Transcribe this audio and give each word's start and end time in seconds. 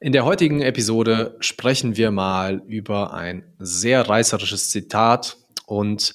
In 0.00 0.12
der 0.12 0.24
heutigen 0.24 0.60
Episode 0.60 1.36
sprechen 1.40 1.96
wir 1.96 2.10
mal 2.10 2.62
über 2.66 3.14
ein 3.14 3.44
sehr 3.58 4.08
reißerisches 4.08 4.70
Zitat 4.70 5.38
und 5.66 6.14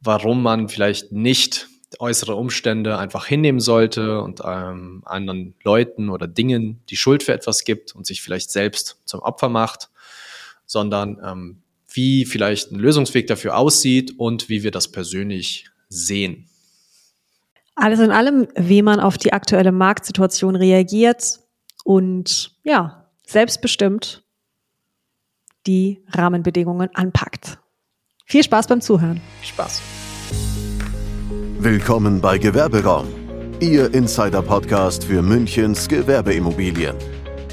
warum 0.00 0.42
man 0.42 0.68
vielleicht 0.68 1.12
nicht 1.12 1.68
äußere 1.98 2.34
Umstände 2.34 2.98
einfach 2.98 3.26
hinnehmen 3.26 3.60
sollte 3.60 4.20
und 4.20 4.40
ähm, 4.44 5.02
anderen 5.04 5.54
Leuten 5.62 6.08
oder 6.08 6.26
Dingen 6.26 6.82
die 6.88 6.96
Schuld 6.96 7.22
für 7.22 7.32
etwas 7.32 7.64
gibt 7.64 7.94
und 7.94 8.06
sich 8.06 8.22
vielleicht 8.22 8.50
selbst 8.50 9.00
zum 9.04 9.20
Opfer 9.20 9.48
macht, 9.48 9.90
sondern 10.64 11.18
ähm, 11.24 11.62
wie 11.88 12.24
vielleicht 12.24 12.72
ein 12.72 12.78
Lösungsweg 12.78 13.26
dafür 13.26 13.56
aussieht 13.56 14.18
und 14.18 14.48
wie 14.48 14.62
wir 14.62 14.70
das 14.70 14.88
persönlich 14.88 15.70
sehen. 15.88 16.48
Alles 17.74 18.00
in 18.00 18.10
allem, 18.10 18.48
wie 18.56 18.82
man 18.82 19.00
auf 19.00 19.18
die 19.18 19.32
aktuelle 19.32 19.72
Marktsituation 19.72 20.56
reagiert 20.56 21.40
und 21.84 22.52
ja, 22.64 23.05
selbstbestimmt 23.26 24.24
die 25.66 26.02
Rahmenbedingungen 26.12 26.88
anpackt. 26.94 27.58
Viel 28.24 28.44
Spaß 28.44 28.68
beim 28.68 28.80
Zuhören. 28.80 29.20
Spaß. 29.42 29.82
Willkommen 31.58 32.20
bei 32.20 32.38
Gewerberaum, 32.38 33.06
Ihr 33.60 33.92
Insider-Podcast 33.92 35.04
für 35.04 35.22
Münchens 35.22 35.88
Gewerbeimmobilien. 35.88 36.96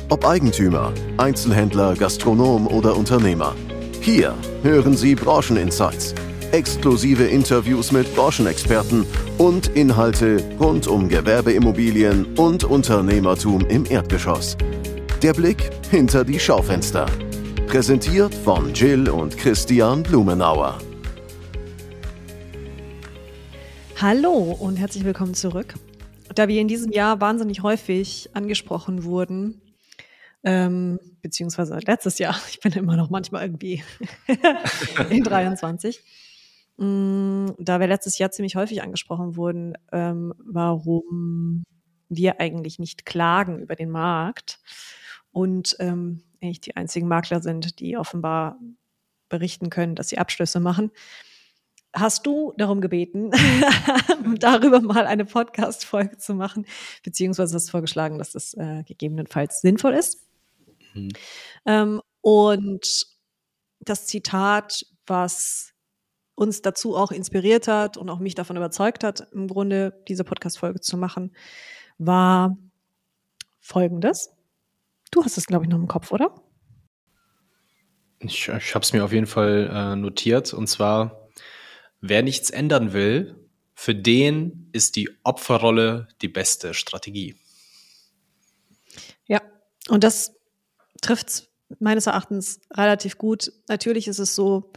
Ob 0.10 0.26
Eigentümer, 0.26 0.94
Einzelhändler, 1.18 1.96
Gastronom 1.96 2.68
oder 2.68 2.96
Unternehmer. 2.96 3.56
Hier 4.02 4.36
hören 4.62 4.96
Sie 4.96 5.16
Brancheninsights, 5.16 6.14
exklusive 6.52 7.24
Interviews 7.24 7.92
mit 7.92 8.14
Branchenexperten 8.16 9.06
und 9.40 9.70
Inhalte 9.70 10.44
rund 10.60 10.86
um 10.86 11.10
Gewerbeimmobilien 11.10 12.38
und 12.38 12.64
Unternehmertum 12.64 13.62
im 13.70 13.86
Erdgeschoss. 13.90 14.56
Der 15.24 15.32
Blick 15.32 15.70
hinter 15.90 16.26
die 16.26 16.38
Schaufenster. 16.38 17.06
Präsentiert 17.68 18.36
von 18.36 18.74
Jill 18.74 19.10
und 19.10 19.38
Christian 19.38 20.04
Blumenauer. 20.04 20.78
Hallo 24.02 24.52
und 24.60 24.76
herzlich 24.76 25.06
willkommen 25.06 25.34
zurück. 25.34 25.76
Da 26.36 26.50
wir 26.50 26.60
in 26.60 26.68
diesem 26.68 26.92
Jahr 26.92 27.22
wahnsinnig 27.22 27.64
häufig 27.64 28.32
angesprochen 28.34 29.06
wurden, 29.06 29.62
ähm, 30.44 31.00
beziehungsweise 31.22 31.80
letztes 31.88 32.20
Jahr, 32.20 32.36
ich 32.50 32.60
bin 32.60 32.74
immer 32.74 32.98
noch 32.98 33.10
manchmal 33.10 33.44
irgendwie 33.46 33.82
in 35.10 35.24
23, 35.24 36.04
mm, 36.76 37.48
da 37.60 37.80
wir 37.80 37.88
letztes 37.88 38.18
Jahr 38.18 38.32
ziemlich 38.32 38.58
häufig 38.58 38.84
angesprochen 38.84 39.38
wurden, 39.38 39.76
ähm, 39.94 40.34
warum 40.38 41.64
wir 42.10 42.42
eigentlich 42.42 42.78
nicht 42.78 43.06
klagen 43.06 43.60
über 43.60 43.78
den 43.78 43.90
Markt 43.90 44.60
und 45.34 45.76
ähm, 45.80 46.24
eigentlich 46.42 46.62
die 46.62 46.78
einzigen 46.78 47.08
Makler 47.08 47.42
sind, 47.42 47.80
die 47.80 47.98
offenbar 47.98 48.58
berichten 49.28 49.70
können, 49.70 49.96
dass 49.96 50.10
sie 50.10 50.18
Abschlüsse 50.18 50.60
machen. 50.60 50.92
Hast 51.96 52.26
du 52.26 52.54
darum 52.58 52.82
gebeten, 52.82 53.32
darüber 54.40 54.82
mal 54.82 55.06
eine 55.06 55.26
Podcast-Folge 55.26 56.18
zu 56.18 56.34
machen, 56.34 56.66
beziehungsweise 57.04 57.56
hast 57.56 57.70
vorgeschlagen, 57.70 58.18
dass 58.18 58.32
das 58.32 58.54
äh, 58.56 58.84
gegebenenfalls 58.84 59.62
sinnvoll 59.62 59.94
ist? 59.94 60.26
Mhm. 60.94 61.10
Ähm, 61.66 62.02
und 62.22 63.08
das 63.80 64.06
Zitat, 64.08 64.86
was 65.06 65.74
uns 66.36 66.62
dazu 66.62 66.96
auch 66.96 67.12
inspiriert 67.12 67.68
hat 67.68 67.98
und 67.98 68.10
auch 68.10 68.20
mich 68.20 68.34
davon 68.34 68.58
überzeugt 68.58 69.04
hat, 69.04 69.28
im 69.32 69.48
Grunde 69.48 70.04
diese 70.08 70.24
Podcast-Folge 70.24 70.80
zu 70.80 70.98
machen, 70.98 71.36
war 72.00 72.58
folgendes. 73.60 74.32
Du 75.14 75.24
hast 75.24 75.38
es, 75.38 75.46
glaube 75.46 75.66
ich, 75.66 75.70
noch 75.70 75.78
im 75.78 75.88
Kopf, 75.88 76.12
oder? 76.12 76.34
Ich, 78.18 78.48
ich 78.48 78.74
habe 78.74 78.84
es 78.84 78.94
mir 78.94 79.06
auf 79.06 79.14
jeden 79.14 79.28
Fall 79.28 79.70
äh, 79.72 79.96
notiert. 79.96 80.56
Und 80.56 80.66
zwar, 80.66 81.30
wer 82.02 82.24
nichts 82.24 82.50
ändern 82.50 82.94
will, 82.94 83.36
für 83.76 83.94
den 83.94 84.70
ist 84.72 84.96
die 84.96 85.12
Opferrolle 85.24 86.08
die 86.24 86.30
beste 86.30 86.74
Strategie. 86.74 87.36
Ja, 89.28 89.42
und 89.88 90.04
das 90.04 90.36
trifft 91.02 91.48
meines 91.80 92.08
Erachtens 92.08 92.60
relativ 92.74 93.20
gut. 93.20 93.52
Natürlich 93.68 94.08
ist 94.08 94.20
es 94.20 94.34
so, 94.34 94.72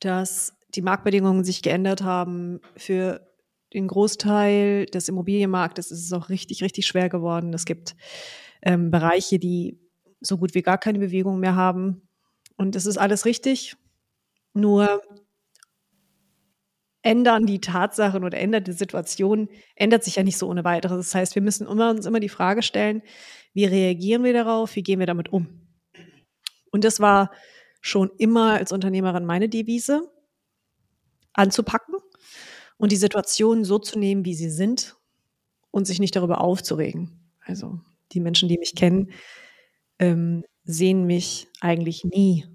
dass 0.00 0.54
die 0.74 0.82
Marktbedingungen 0.82 1.44
sich 1.44 1.62
geändert 1.62 2.02
haben. 2.02 2.60
Für 2.76 3.24
den 3.72 3.86
Großteil 3.86 4.86
des 4.86 5.08
Immobilienmarktes 5.08 5.92
ist 5.92 6.04
es 6.04 6.12
auch 6.12 6.28
richtig, 6.28 6.64
richtig 6.64 6.88
schwer 6.88 7.08
geworden. 7.08 7.54
Es 7.54 7.66
gibt 7.66 7.94
ähm, 8.62 8.90
Bereiche, 8.90 9.38
die 9.38 9.78
so 10.20 10.38
gut 10.38 10.54
wie 10.54 10.62
gar 10.62 10.78
keine 10.78 10.98
Bewegung 10.98 11.40
mehr 11.40 11.56
haben. 11.56 12.08
Und 12.56 12.76
es 12.76 12.86
ist 12.86 12.98
alles 12.98 13.24
richtig. 13.24 13.76
Nur 14.52 15.02
ändern 17.02 17.46
die 17.46 17.60
Tatsachen 17.60 18.24
oder 18.24 18.38
ändert 18.38 18.66
die 18.66 18.72
Situation, 18.72 19.48
ändert 19.74 20.04
sich 20.04 20.16
ja 20.16 20.22
nicht 20.22 20.36
so 20.36 20.48
ohne 20.48 20.64
weiteres. 20.64 21.06
Das 21.06 21.14
heißt, 21.14 21.34
wir 21.34 21.42
müssen 21.42 21.66
immer, 21.66 21.90
uns 21.90 22.04
immer 22.06 22.20
die 22.20 22.28
Frage 22.28 22.62
stellen, 22.62 23.02
wie 23.54 23.64
reagieren 23.64 24.22
wir 24.22 24.32
darauf, 24.32 24.76
wie 24.76 24.82
gehen 24.82 24.98
wir 24.98 25.06
damit 25.06 25.32
um? 25.32 25.48
Und 26.70 26.84
das 26.84 27.00
war 27.00 27.30
schon 27.80 28.10
immer 28.18 28.54
als 28.54 28.72
Unternehmerin 28.72 29.24
meine 29.24 29.48
Devise, 29.48 30.10
anzupacken 31.32 31.94
und 32.76 32.92
die 32.92 32.96
Situation 32.96 33.64
so 33.64 33.78
zu 33.78 33.98
nehmen, 33.98 34.24
wie 34.24 34.34
sie 34.34 34.50
sind 34.50 34.96
und 35.70 35.86
sich 35.86 36.00
nicht 36.00 36.16
darüber 36.16 36.40
aufzuregen. 36.40 37.32
Also 37.40 37.80
die 38.12 38.20
Menschen, 38.20 38.48
die 38.48 38.58
mich 38.58 38.74
kennen, 38.74 39.10
ähm, 39.98 40.44
sehen 40.64 41.06
mich 41.06 41.48
eigentlich 41.60 42.04
nie 42.04 42.46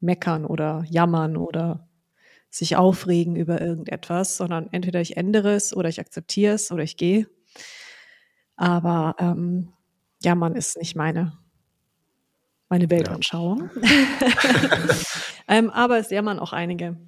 meckern 0.00 0.44
oder 0.44 0.84
jammern 0.88 1.36
oder 1.36 1.88
sich 2.50 2.76
aufregen 2.76 3.34
über 3.36 3.60
irgendetwas, 3.60 4.36
sondern 4.36 4.68
entweder 4.72 5.00
ich 5.00 5.16
ändere 5.16 5.54
es 5.54 5.74
oder 5.74 5.88
ich 5.88 6.00
akzeptiere 6.00 6.54
es 6.54 6.70
oder 6.70 6.82
ich 6.82 6.96
gehe. 6.96 7.26
Aber 8.56 9.16
ähm, 9.18 9.72
jammern 10.22 10.54
ist 10.54 10.76
nicht 10.76 10.94
meine, 10.94 11.38
meine 12.68 12.90
Weltanschauung. 12.90 13.70
Ja. 13.82 14.86
ähm, 15.48 15.70
aber 15.70 15.98
es 15.98 16.10
jammern 16.10 16.38
auch 16.38 16.52
einige 16.52 16.98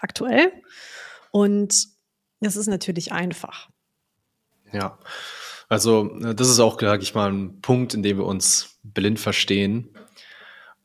aktuell. 0.00 0.52
Und 1.32 1.88
es 2.40 2.56
ist 2.56 2.68
natürlich 2.68 3.12
einfach. 3.12 3.68
Ja, 4.72 4.98
also 5.70 6.18
äh, 6.20 6.34
das 6.34 6.50
ist 6.50 6.60
auch, 6.60 6.78
sage 6.78 7.02
ich 7.02 7.14
mal, 7.14 7.32
ein 7.32 7.62
Punkt, 7.62 7.94
in 7.94 8.02
dem 8.02 8.18
wir 8.18 8.26
uns 8.26 8.78
blind 8.82 9.18
verstehen, 9.18 9.88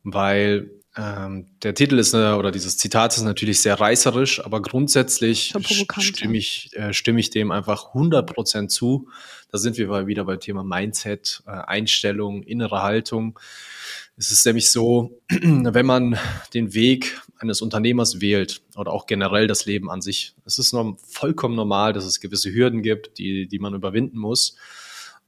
weil 0.04 0.72
ähm, 0.96 1.48
der 1.62 1.74
Titel 1.74 2.00
ist 2.00 2.14
äh, 2.14 2.32
oder 2.32 2.52
dieses 2.52 2.78
Zitat 2.78 3.18
ist 3.18 3.24
natürlich 3.24 3.60
sehr 3.60 3.80
reißerisch, 3.80 4.46
aber 4.46 4.62
grundsätzlich 4.62 5.54
stimme 6.00 6.38
ich, 6.38 6.70
äh, 6.74 6.94
stimme 6.94 7.20
ich 7.20 7.32
dem 7.32 7.52
einfach 7.52 7.94
100% 7.94 8.70
zu. 8.70 9.10
Da 9.52 9.58
sind 9.58 9.78
wir 9.78 10.08
wieder 10.08 10.24
beim 10.24 10.40
Thema 10.40 10.64
Mindset, 10.64 11.44
äh, 11.48 11.52
Einstellung, 11.52 12.44
innere 12.44 12.82
Haltung. 12.82 13.38
Es 14.18 14.32
ist 14.32 14.46
nämlich 14.46 14.72
so, 14.72 15.22
wenn 15.30 15.86
man 15.86 16.18
den 16.54 16.74
Weg 16.74 17.22
eines 17.40 17.62
Unternehmers 17.62 18.22
wählt 18.22 18.62
oder 18.76 18.94
auch 18.94 19.08
generell 19.08 19.48
das 19.48 19.66
Leben 19.66 19.90
an 19.90 20.02
sich, 20.02 20.36
es 20.46 20.58
ist 20.58 20.76
vollkommen 21.08 21.56
normal, 21.56 21.92
dass 21.92 22.06
es 22.06 22.22
gewisse 22.22 22.54
Hürden 22.54 22.82
gibt, 22.82 23.18
die, 23.18 23.48
die 23.48 23.60
man 23.60 23.74
überwinden 23.74 24.18
muss. 24.18 24.56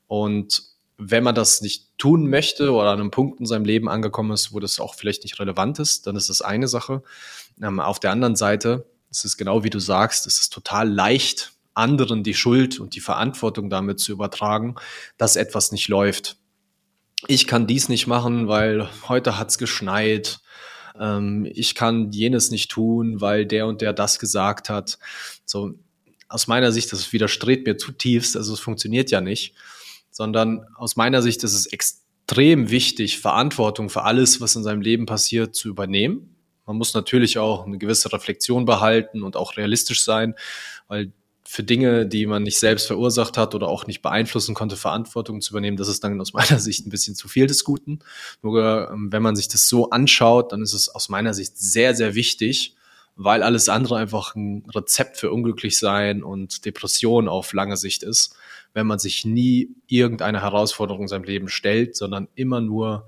Und 0.08 0.64
wenn 0.97 1.24
man 1.24 1.36
das 1.36 1.62
nicht 1.62 1.97
tun 1.97 2.30
möchte 2.30 2.72
oder 2.72 2.92
an 2.92 3.00
einem 3.00 3.12
Punkt 3.12 3.40
in 3.40 3.46
seinem 3.46 3.66
Leben 3.66 3.90
angekommen 3.90 4.31
ist, 4.31 4.53
wo 4.53 4.59
das 4.59 4.80
auch 4.80 4.96
vielleicht 4.96 5.24
nicht 5.24 5.40
relevant 5.40 5.80
ist, 5.80 6.08
dann 6.08 6.16
ist 6.16 6.30
das 6.30 6.42
eine 6.42 6.68
Sache. 6.68 7.03
Ähm, 7.62 7.80
auf 7.80 8.00
der 8.00 8.12
anderen 8.12 8.36
Seite 8.36 8.90
ist 9.12 9.26
es 9.26 9.38
genau 9.38 9.64
wie 9.64 9.70
du 9.70 9.80
sagst, 9.80 10.26
es 10.28 10.40
ist 10.40 10.53
total 10.53 10.90
leicht, 10.90 11.53
anderen 11.74 12.24
die 12.24 12.34
Schuld 12.34 12.80
und 12.80 12.96
die 12.96 13.00
Verantwortung 13.02 13.70
damit 13.70 14.00
zu 14.00 14.12
übertragen, 14.12 14.76
dass 15.18 15.36
etwas 15.36 15.72
nicht 15.72 15.88
läuft 15.90 16.38
ich 17.25 17.47
kann 17.47 17.66
dies 17.66 17.89
nicht 17.89 18.05
machen, 18.05 18.47
weil 18.47 18.87
heute 19.08 19.40
hat's 19.40 19.58
geschneit. 19.58 20.40
Ähm, 20.99 21.49
ich 21.52 21.73
kann 21.73 22.11
jenes 22.11 22.52
nicht 22.52 22.69
tun, 22.69 23.22
weil 23.22 23.46
der 23.46 23.66
und 23.67 23.81
der 23.81 23.93
das 23.93 24.19
gesagt 24.19 24.69
hat. 24.69 24.99
So, 25.46 25.73
aus 26.29 26.47
meiner 26.47 26.72
Sicht, 26.72 26.91
das 26.91 27.11
widerstrebt 27.14 27.66
mir 27.66 27.78
zutiefst, 27.78 28.35
also 28.37 28.53
es 28.53 28.59
funktioniert 28.59 29.09
ja 29.11 29.22
nicht, 29.22 29.55
sondern 30.11 30.66
aus 30.75 30.96
meiner 30.96 31.22
Sicht 31.22 31.43
ist 31.43 31.53
es 31.53 31.66
extrem 31.67 32.69
wichtig, 32.69 33.20
Verantwortung 33.20 33.90
für 33.90 34.03
alles, 34.03 34.41
was 34.41 34.55
in 34.55 34.63
seinem 34.63 34.81
Leben 34.81 35.05
passiert, 35.05 35.55
zu 35.55 35.70
übernehmen. 35.70 36.35
Man 36.66 36.75
muss 36.75 36.93
natürlich 36.93 37.37
auch 37.37 37.66
eine 37.66 37.78
gewisse 37.78 38.11
Reflexion 38.11 38.66
behalten 38.66 39.23
und 39.23 39.37
auch 39.37 39.55
realistisch 39.55 40.03
sein, 40.03 40.35
weil 40.90 41.13
für 41.49 41.64
Dinge, 41.64 42.05
die 42.05 42.26
man 42.26 42.44
nicht 42.44 42.59
selbst 42.59 42.88
verursacht 42.88 43.38
hat 43.38 43.55
oder 43.55 43.70
auch 43.70 43.88
nicht 43.88 44.02
beeinflussen 44.02 44.53
konnte, 44.53 44.76
Verantwortung 44.76 45.40
zu 45.40 45.53
übernehmen, 45.53 45.78
das 45.78 45.88
ist 45.88 46.03
dann 46.03 46.20
aus 46.20 46.34
meiner 46.34 46.59
Sicht 46.59 46.85
ein 46.85 46.90
bisschen 46.90 47.16
zu 47.16 47.29
viel 47.29 47.47
des 47.47 47.64
Guten. 47.64 47.99
Nur 48.41 48.91
ähm, 48.91 49.14
wenn 49.14 49.22
man 49.22 49.38
sich 49.38 49.47
das 49.47 49.70
so 49.70 49.90
anschaut, 49.90 50.52
dann 50.52 50.61
ist 50.61 50.73
es 50.73 50.90
aus 50.90 51.08
meiner 51.08 51.34
Sicht 51.34 51.58
sehr, 51.58 51.96
sehr 51.96 52.16
wichtig, 52.16 52.76
weil 53.16 53.44
alles 53.44 53.70
andere 53.70 53.96
einfach 53.96 54.35
ein 54.35 54.66
Rezept 54.76 55.17
für 55.17 55.32
unglücklich 55.32 55.79
sein 55.79 56.22
und 56.22 56.66
Depression 56.66 57.29
auf 57.29 57.53
lange 57.53 57.78
Sicht 57.78 58.03
ist, 58.03 58.35
wenn 58.73 58.85
man 58.85 58.99
sich 58.99 59.23
nie 59.23 59.70
irgendeine 59.88 60.41
Herausforderung 60.41 61.03
in 61.03 61.08
seinem 61.08 61.23
Leben 61.23 61.47
stellt, 61.47 61.96
sondern 61.96 62.28
immer 62.35 62.59
nur 62.59 63.08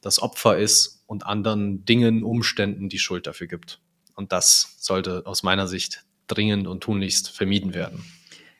das 0.00 0.20
Opfer 0.20 0.58
ist 0.58 1.04
und 1.06 1.24
anderen 1.24 1.84
Dingen, 1.84 2.24
Umständen 2.24 2.88
die 2.88 2.98
Schuld 2.98 3.28
dafür 3.28 3.46
gibt. 3.46 3.80
Und 4.16 4.32
das 4.32 4.74
sollte 4.78 5.24
aus 5.24 5.44
meiner 5.44 5.68
Sicht 5.68 6.05
dringend 6.26 6.66
und 6.66 6.82
tunlichst 6.82 7.30
vermieden 7.30 7.74
werden. 7.74 8.04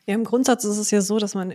Ja, 0.07 0.15
im 0.15 0.25
Grundsatz 0.25 0.65
ist 0.65 0.79
es 0.79 0.91
ja 0.91 1.01
so, 1.01 1.19
dass 1.19 1.35
man, 1.35 1.55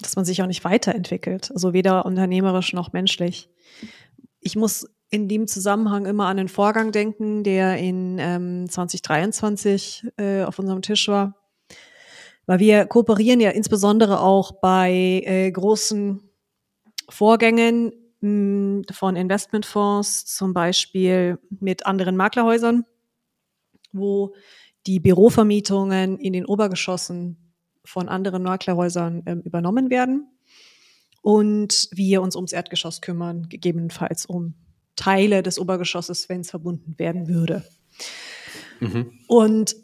dass 0.00 0.16
man 0.16 0.24
sich 0.24 0.42
auch 0.42 0.46
nicht 0.46 0.64
weiterentwickelt. 0.64 1.50
Also 1.52 1.72
weder 1.72 2.06
unternehmerisch 2.06 2.72
noch 2.72 2.92
menschlich. 2.92 3.48
Ich 4.40 4.56
muss 4.56 4.86
in 5.10 5.28
dem 5.28 5.46
Zusammenhang 5.46 6.06
immer 6.06 6.26
an 6.26 6.38
einen 6.38 6.48
Vorgang 6.48 6.92
denken, 6.92 7.44
der 7.44 7.78
in 7.78 8.18
ähm, 8.18 8.68
2023 8.68 10.06
äh, 10.16 10.42
auf 10.42 10.58
unserem 10.58 10.82
Tisch 10.82 11.08
war. 11.08 11.36
Weil 12.46 12.60
wir 12.60 12.86
kooperieren 12.86 13.40
ja 13.40 13.50
insbesondere 13.50 14.20
auch 14.20 14.52
bei 14.52 15.22
äh, 15.24 15.50
großen 15.50 16.22
Vorgängen 17.08 17.92
mh, 18.20 18.28
hm, 18.28 18.84
von 18.92 19.16
Investmentfonds, 19.16 20.26
zum 20.26 20.54
Beispiel 20.54 21.38
mit 21.60 21.86
anderen 21.86 22.16
Maklerhäusern, 22.16 22.84
wo 23.92 24.34
die 24.86 25.00
Bürovermietungen 25.00 26.18
in 26.18 26.32
den 26.32 26.46
Obergeschossen 26.46 27.52
von 27.84 28.08
anderen 28.08 28.42
Maklerhäusern 28.42 29.26
äh, 29.26 29.34
übernommen 29.44 29.90
werden 29.90 30.28
und 31.22 31.88
wir 31.92 32.22
uns 32.22 32.36
ums 32.36 32.52
Erdgeschoss 32.52 33.00
kümmern, 33.00 33.48
gegebenenfalls 33.48 34.26
um 34.26 34.54
Teile 34.96 35.42
des 35.42 35.58
Obergeschosses, 35.58 36.28
wenn 36.28 36.40
es 36.40 36.50
verbunden 36.50 36.98
werden 36.98 37.28
würde. 37.28 37.64
Mhm. 38.80 39.12
Und 39.26 39.76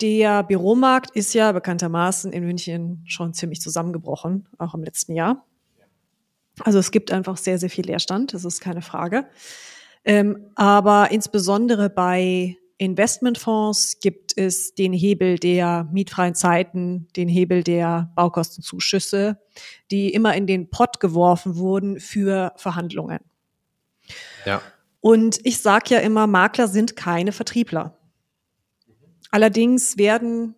der 0.00 0.42
Büromarkt 0.44 1.10
ist 1.14 1.34
ja 1.34 1.52
bekanntermaßen 1.52 2.32
in 2.32 2.44
München 2.44 3.04
schon 3.06 3.34
ziemlich 3.34 3.60
zusammengebrochen, 3.60 4.48
auch 4.58 4.74
im 4.74 4.84
letzten 4.84 5.14
Jahr. 5.14 5.46
Also 6.60 6.78
es 6.78 6.90
gibt 6.90 7.12
einfach 7.12 7.36
sehr, 7.36 7.58
sehr 7.58 7.70
viel 7.70 7.86
Leerstand, 7.86 8.34
das 8.34 8.44
ist 8.44 8.60
keine 8.60 8.82
Frage. 8.82 9.28
Ähm, 10.04 10.50
aber 10.54 11.10
insbesondere 11.10 11.90
bei 11.90 12.56
Investmentfonds 12.78 13.98
gibt 13.98 14.38
es 14.38 14.74
den 14.74 14.92
Hebel 14.92 15.38
der 15.38 15.88
mietfreien 15.92 16.36
Zeiten, 16.36 17.08
den 17.16 17.28
Hebel 17.28 17.64
der 17.64 18.12
Baukostenzuschüsse, 18.14 19.38
die 19.90 20.12
immer 20.12 20.34
in 20.36 20.46
den 20.46 20.70
Pott 20.70 21.00
geworfen 21.00 21.56
wurden 21.56 21.98
für 21.98 22.52
Verhandlungen. 22.56 23.18
Ja. 24.46 24.62
Und 25.00 25.40
ich 25.44 25.60
sage 25.60 25.94
ja 25.94 25.98
immer, 26.00 26.28
Makler 26.28 26.68
sind 26.68 26.94
keine 26.94 27.32
Vertriebler. 27.32 27.98
Allerdings 29.30 29.98
werden 29.98 30.54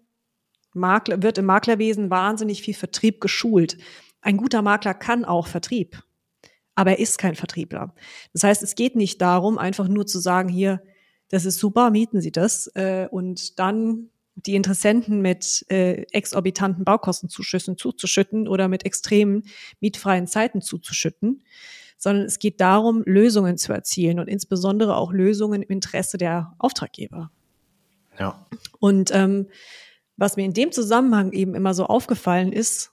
Makler, 0.74 1.22
wird 1.22 1.38
im 1.38 1.46
Maklerwesen 1.46 2.10
wahnsinnig 2.10 2.62
viel 2.62 2.74
Vertrieb 2.74 3.20
geschult. 3.20 3.78
Ein 4.20 4.36
guter 4.36 4.60
Makler 4.60 4.94
kann 4.94 5.24
auch 5.24 5.46
Vertrieb, 5.46 6.02
aber 6.74 6.92
er 6.92 6.98
ist 6.98 7.18
kein 7.18 7.34
Vertriebler. 7.34 7.94
Das 8.34 8.44
heißt, 8.44 8.62
es 8.62 8.74
geht 8.74 8.94
nicht 8.94 9.20
darum, 9.22 9.58
einfach 9.58 9.88
nur 9.88 10.06
zu 10.06 10.20
sagen, 10.20 10.48
hier, 10.48 10.82
das 11.30 11.44
ist 11.44 11.58
super, 11.58 11.90
mieten 11.90 12.20
Sie 12.20 12.32
das 12.32 12.66
äh, 12.74 13.08
und 13.10 13.58
dann 13.58 14.10
die 14.34 14.54
Interessenten 14.54 15.20
mit 15.22 15.64
äh, 15.70 16.02
exorbitanten 16.12 16.84
Baukostenzuschüssen 16.84 17.76
zuzuschütten 17.76 18.48
oder 18.48 18.68
mit 18.68 18.84
extremen 18.84 19.44
mietfreien 19.80 20.26
Zeiten 20.26 20.60
zuzuschütten, 20.60 21.42
sondern 21.98 22.26
es 22.26 22.38
geht 22.38 22.60
darum, 22.60 23.02
Lösungen 23.04 23.58
zu 23.58 23.72
erzielen 23.72 24.18
und 24.18 24.28
insbesondere 24.28 24.96
auch 24.96 25.12
Lösungen 25.12 25.62
im 25.62 25.70
Interesse 25.70 26.18
der 26.18 26.54
Auftraggeber. 26.58 27.30
Ja. 28.18 28.46
Und 28.78 29.10
ähm, 29.12 29.48
was 30.16 30.36
mir 30.36 30.44
in 30.44 30.54
dem 30.54 30.72
Zusammenhang 30.72 31.32
eben 31.32 31.54
immer 31.54 31.74
so 31.74 31.86
aufgefallen 31.86 32.52
ist, 32.52 32.92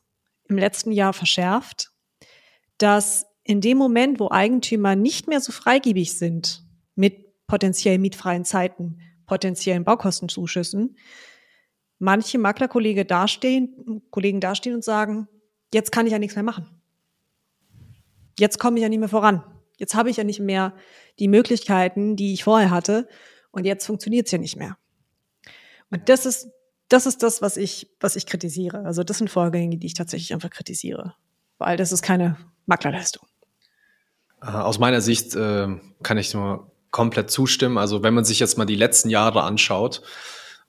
im 0.50 0.57
letzten 0.57 0.92
Jahr 0.92 1.13
verschärft, 1.13 1.92
dass 2.78 3.25
in 3.44 3.62
dem 3.62 3.78
Moment, 3.78 4.19
wo 4.19 4.30
Eigentümer 4.30 4.95
nicht 4.95 5.28
mehr 5.28 5.39
so 5.39 5.51
freigebig 5.51 6.18
sind 6.18 6.63
mit 6.95 7.26
potenziell 7.48 7.98
mietfreien 7.98 8.46
Zeiten, 8.46 9.00
potenziellen 9.26 9.84
Baukostenzuschüssen, 9.84 10.98
manche 12.00 12.38
Maklerkollegen 12.38 13.08
dastehen, 13.08 14.04
Kollegen 14.12 14.40
dastehen 14.40 14.76
und 14.76 14.84
sagen, 14.84 15.28
jetzt 15.74 15.92
kann 15.92 16.06
ich 16.06 16.12
ja 16.12 16.20
nichts 16.20 16.36
mehr 16.36 16.44
machen 16.44 16.78
jetzt 18.40 18.60
komme 18.60 18.78
ich 18.78 18.84
ja 18.84 18.90
nicht 18.90 19.00
mehr 19.00 19.10
voran. 19.10 19.44
Jetzt 19.78 19.96
habe 19.96 20.10
ich 20.10 20.18
ja 20.18 20.24
nicht 20.24 20.40
mehr 20.40 20.74
die 21.20 21.28
Möglichkeiten, 21.28 22.16
die 22.16 22.34
ich 22.34 22.44
vorher 22.44 22.72
hatte. 22.72 23.08
Und 23.52 23.66
jetzt 23.66 23.86
funktioniert 23.86 24.28
es 24.28 24.32
ja 24.32 24.38
nicht 24.38 24.56
mehr. 24.56 24.78
Und 25.90 26.10
das 26.10 26.26
ist, 26.26 26.50
das 26.90 27.06
ist 27.06 27.24
das, 27.24 27.42
was 27.42 27.58
ich, 27.58 27.96
was 28.00 28.16
ich 28.16 28.26
kritisiere. 28.26 28.84
Also 28.86 29.04
das 29.04 29.20
sind 29.20 29.30
Vorgänge, 29.30 29.78
die 29.78 29.88
ich 29.88 29.94
tatsächlich 29.94 30.34
einfach 30.34 30.50
kritisiere. 30.50 31.16
Weil 31.58 31.78
das 31.78 31.92
ist 31.92 32.02
keine 32.02 32.38
Maklerleistung. 32.66 33.28
Äh, 34.42 34.48
aus 34.48 34.80
meiner 34.80 35.02
Sicht 35.02 35.36
äh, 35.36 35.68
kann 36.04 36.18
ich 36.18 36.34
nur 36.34 36.72
komplett 36.98 37.30
zustimmen. 37.30 37.78
Also 37.78 38.02
wenn 38.02 38.16
man 38.16 38.26
sich 38.26 38.40
jetzt 38.40 38.58
mal 38.58 38.66
die 38.66 38.76
letzten 38.76 39.12
Jahre 39.12 39.44
anschaut, 39.44 40.02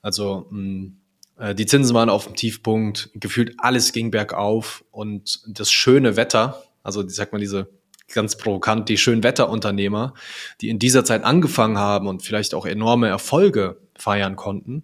also 0.03 0.45
mh, 0.51 0.57
hm, 0.59 0.97
äh, 1.39 1.55
die 1.55 1.65
Zinsen 1.65 1.95
waren 1.95 2.11
auf 2.11 2.25
dem 2.25 2.35
Tiefpunkt, 2.35 3.09
gefühlt 3.15 3.55
alles 3.57 3.93
ging 3.93 4.11
bergauf 4.11 4.85
und 4.91 5.41
das 5.47 5.71
schöne 5.71 6.17
Wetter, 6.17 6.61
also, 6.83 7.03
ich 7.03 7.15
sag 7.15 7.33
mal, 7.33 7.39
diese 7.39 7.67
ganz 8.13 8.37
provokant, 8.37 8.89
die 8.89 8.97
Schönwetterunternehmer, 8.99 10.13
die 10.61 10.69
in 10.69 10.77
dieser 10.77 11.03
Zeit 11.03 11.23
angefangen 11.23 11.79
haben 11.79 12.07
und 12.07 12.21
vielleicht 12.21 12.53
auch 12.53 12.67
enorme 12.67 13.07
Erfolge 13.07 13.79
feiern 13.97 14.35
konnten, 14.35 14.83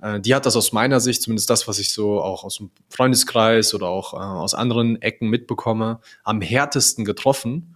äh, 0.00 0.18
die 0.18 0.34
hat 0.34 0.46
das 0.46 0.56
aus 0.56 0.72
meiner 0.72 0.98
Sicht, 0.98 1.20
zumindest 1.20 1.50
das, 1.50 1.68
was 1.68 1.78
ich 1.78 1.92
so 1.92 2.22
auch 2.22 2.42
aus 2.42 2.56
dem 2.56 2.70
Freundeskreis 2.88 3.74
oder 3.74 3.88
auch 3.88 4.14
äh, 4.14 4.16
aus 4.16 4.54
anderen 4.54 5.00
Ecken 5.02 5.28
mitbekomme, 5.28 6.00
am 6.22 6.40
härtesten 6.40 7.04
getroffen. 7.04 7.73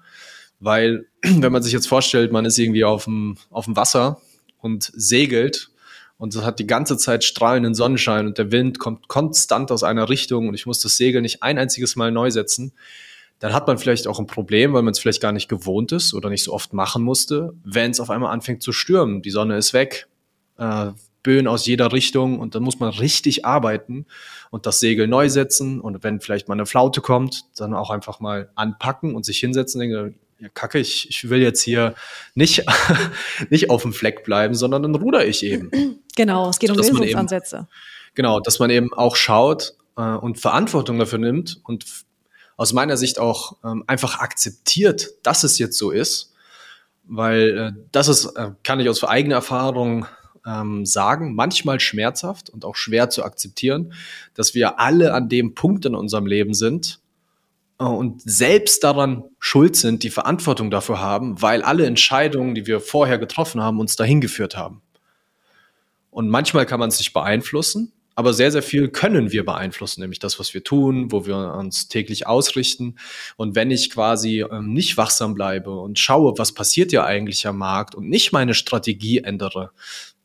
Weil, 0.61 1.07
wenn 1.23 1.53
man 1.53 1.63
sich 1.63 1.73
jetzt 1.73 1.89
vorstellt, 1.89 2.33
man 2.33 2.45
ist 2.45 2.59
irgendwie 2.59 2.85
auf 2.85 3.05
dem, 3.05 3.37
auf 3.51 3.67
dem 3.67 3.77
Wasser 3.77 4.21
und 4.59 4.91
segelt 4.95 5.71
und 6.17 6.37
hat 6.45 6.59
die 6.59 6.67
ganze 6.67 6.97
Zeit 6.97 7.25
strahlenden 7.25 7.75
Sonnenschein 7.75 8.27
und 8.27 8.39
der 8.39 8.51
Wind 8.51 8.79
kommt 8.79 9.09
konstant 9.09 9.71
aus 9.71 9.85
einer 9.85 10.09
Richtung 10.09 10.49
und 10.49 10.55
ich 10.55 10.67
muss 10.67 10.81
das 10.81 10.97
Segel 10.97 11.23
nicht 11.23 11.43
ein 11.43 11.59
einziges 11.59 11.97
Mal 11.97 12.11
neu 12.11 12.31
setzen, 12.31 12.73
dann 13.39 13.53
hat 13.53 13.69
man 13.69 13.79
vielleicht 13.79 14.09
auch 14.09 14.19
ein 14.19 14.27
Problem, 14.27 14.73
weil 14.73 14.83
man 14.83 14.93
es 14.93 14.99
vielleicht 14.99 15.23
gar 15.23 15.33
nicht 15.33 15.49
gewohnt 15.49 15.93
ist 15.93 16.13
oder 16.13 16.29
nicht 16.29 16.43
so 16.43 16.53
oft 16.53 16.73
machen 16.73 17.05
musste, 17.05 17.55
wenn 17.65 17.93
es 17.93 18.01
auf 18.01 18.11
einmal 18.11 18.33
anfängt 18.33 18.65
zu 18.65 18.73
stürmen. 18.73 19.23
Die 19.23 19.31
Sonne 19.31 19.57
ist 19.57 19.73
weg, 19.73 20.09
äh, 20.57 20.91
Böen 21.23 21.47
aus 21.47 21.67
jeder 21.67 21.93
Richtung 21.93 22.41
und 22.41 22.55
dann 22.55 22.63
muss 22.63 22.81
man 22.81 22.91
richtig 22.91 23.45
arbeiten 23.45 24.07
und 24.51 24.67
das 24.67 24.81
Segel 24.81 25.07
neu 25.07 25.29
setzen 25.29 25.81
und 25.81 26.03
wenn 26.03 26.21
vielleicht 26.21 26.49
mal 26.49 26.55
eine 26.55 26.67
Flaute 26.67 27.01
kommt, 27.01 27.45
dann 27.57 27.75
auch 27.75 27.91
einfach 27.91 28.19
mal 28.19 28.51
anpacken 28.55 29.15
und 29.15 29.25
sich 29.25 29.39
hinsetzen 29.39 29.81
und 29.81 29.89
denken, 29.89 30.19
ja, 30.41 30.49
kacke, 30.55 30.79
ich, 30.79 31.09
ich 31.11 31.29
will 31.31 31.41
jetzt 31.41 31.63
hier 31.63 31.95
nicht, 32.35 32.65
nicht 33.51 33.71
auf 33.71 33.83
dem 33.83 33.93
Fleck 33.93 34.25
bleiben, 34.25 34.55
sondern 34.55 34.83
dann 34.83 34.95
ruder 34.95 35.27
ich 35.27 35.45
eben. 35.45 35.71
Genau, 36.17 36.51
es 36.51 36.59
geht 36.59 36.71
um 36.71 36.77
Lösungsansätze. 36.77 37.57
Eben, 37.59 37.69
genau, 38.17 38.41
dass 38.41 38.59
man 38.59 38.71
eben 38.71 38.93
auch 38.93 39.15
schaut 39.15 39.75
äh, 39.97 40.01
und 40.01 40.41
Verantwortung 40.41 40.99
dafür 40.99 41.21
nimmt 41.21 41.61
und 41.63 41.85
aus 42.57 42.73
meiner 42.73 42.97
Sicht 42.97 43.21
auch 43.21 43.57
ähm, 43.65 43.85
einfach 43.87 44.19
akzeptiert, 44.19 45.11
dass 45.23 45.45
es 45.45 45.61
jetzt 45.61 45.79
so 45.79 45.93
ist, 45.93 46.35
weil 47.05 47.57
äh, 47.57 47.83
das 47.93 48.09
ist, 48.09 48.25
äh, 48.35 48.51
kann 48.65 48.81
ich 48.81 48.89
aus 48.89 49.05
eigener 49.05 49.37
Erfahrung 49.37 50.07
ähm, 50.45 50.85
sagen, 50.85 51.37
manchmal 51.37 51.79
schmerzhaft 51.79 52.51
und 52.51 52.65
auch 52.65 52.75
schwer 52.75 53.11
zu 53.11 53.23
akzeptieren, 53.23 53.95
dass 54.35 54.55
wir 54.55 54.81
alle 54.81 55.15
an 55.15 55.29
dem 55.29 55.55
Punkt 55.55 55.87
in 55.87 55.95
unserem 55.95 56.27
Leben 56.27 56.53
sind 56.53 56.99
und 57.85 58.21
selbst 58.23 58.83
daran 58.83 59.25
schuld 59.39 59.77
sind, 59.77 60.03
die 60.03 60.11
Verantwortung 60.11 60.71
dafür 60.71 61.01
haben, 61.01 61.41
weil 61.41 61.63
alle 61.63 61.87
Entscheidungen, 61.87 62.55
die 62.55 62.67
wir 62.67 62.81
vorher 62.81 63.19
getroffen 63.19 63.63
haben, 63.63 63.79
uns 63.79 63.95
dahin 63.95 64.21
geführt 64.21 64.57
haben. 64.57 64.83
Und 66.11 66.29
manchmal 66.29 66.67
kann 66.67 66.81
man 66.81 66.89
es 66.89 66.99
nicht 66.99 67.13
beeinflussen, 67.13 67.93
aber 68.17 68.35
sehr, 68.35 68.51
sehr 68.51 68.65
viel 68.65 68.89
können 68.89 69.31
wir 69.31 69.45
beeinflussen, 69.45 70.01
nämlich 70.01 70.19
das, 70.19 70.41
was 70.41 70.53
wir 70.53 70.65
tun, 70.65 71.13
wo 71.13 71.25
wir 71.25 71.37
uns 71.55 71.87
täglich 71.87 72.27
ausrichten. 72.27 72.97
Und 73.37 73.55
wenn 73.55 73.71
ich 73.71 73.91
quasi 73.91 74.45
ähm, 74.51 74.73
nicht 74.73 74.97
wachsam 74.97 75.35
bleibe 75.35 75.71
und 75.71 76.01
schaue, 76.01 76.37
was 76.37 76.53
passiert 76.53 76.91
ja 76.91 77.05
eigentlich 77.05 77.47
am 77.47 77.59
Markt 77.59 77.95
und 77.95 78.09
nicht 78.09 78.33
meine 78.33 78.55
Strategie 78.55 79.19
ändere, 79.19 79.71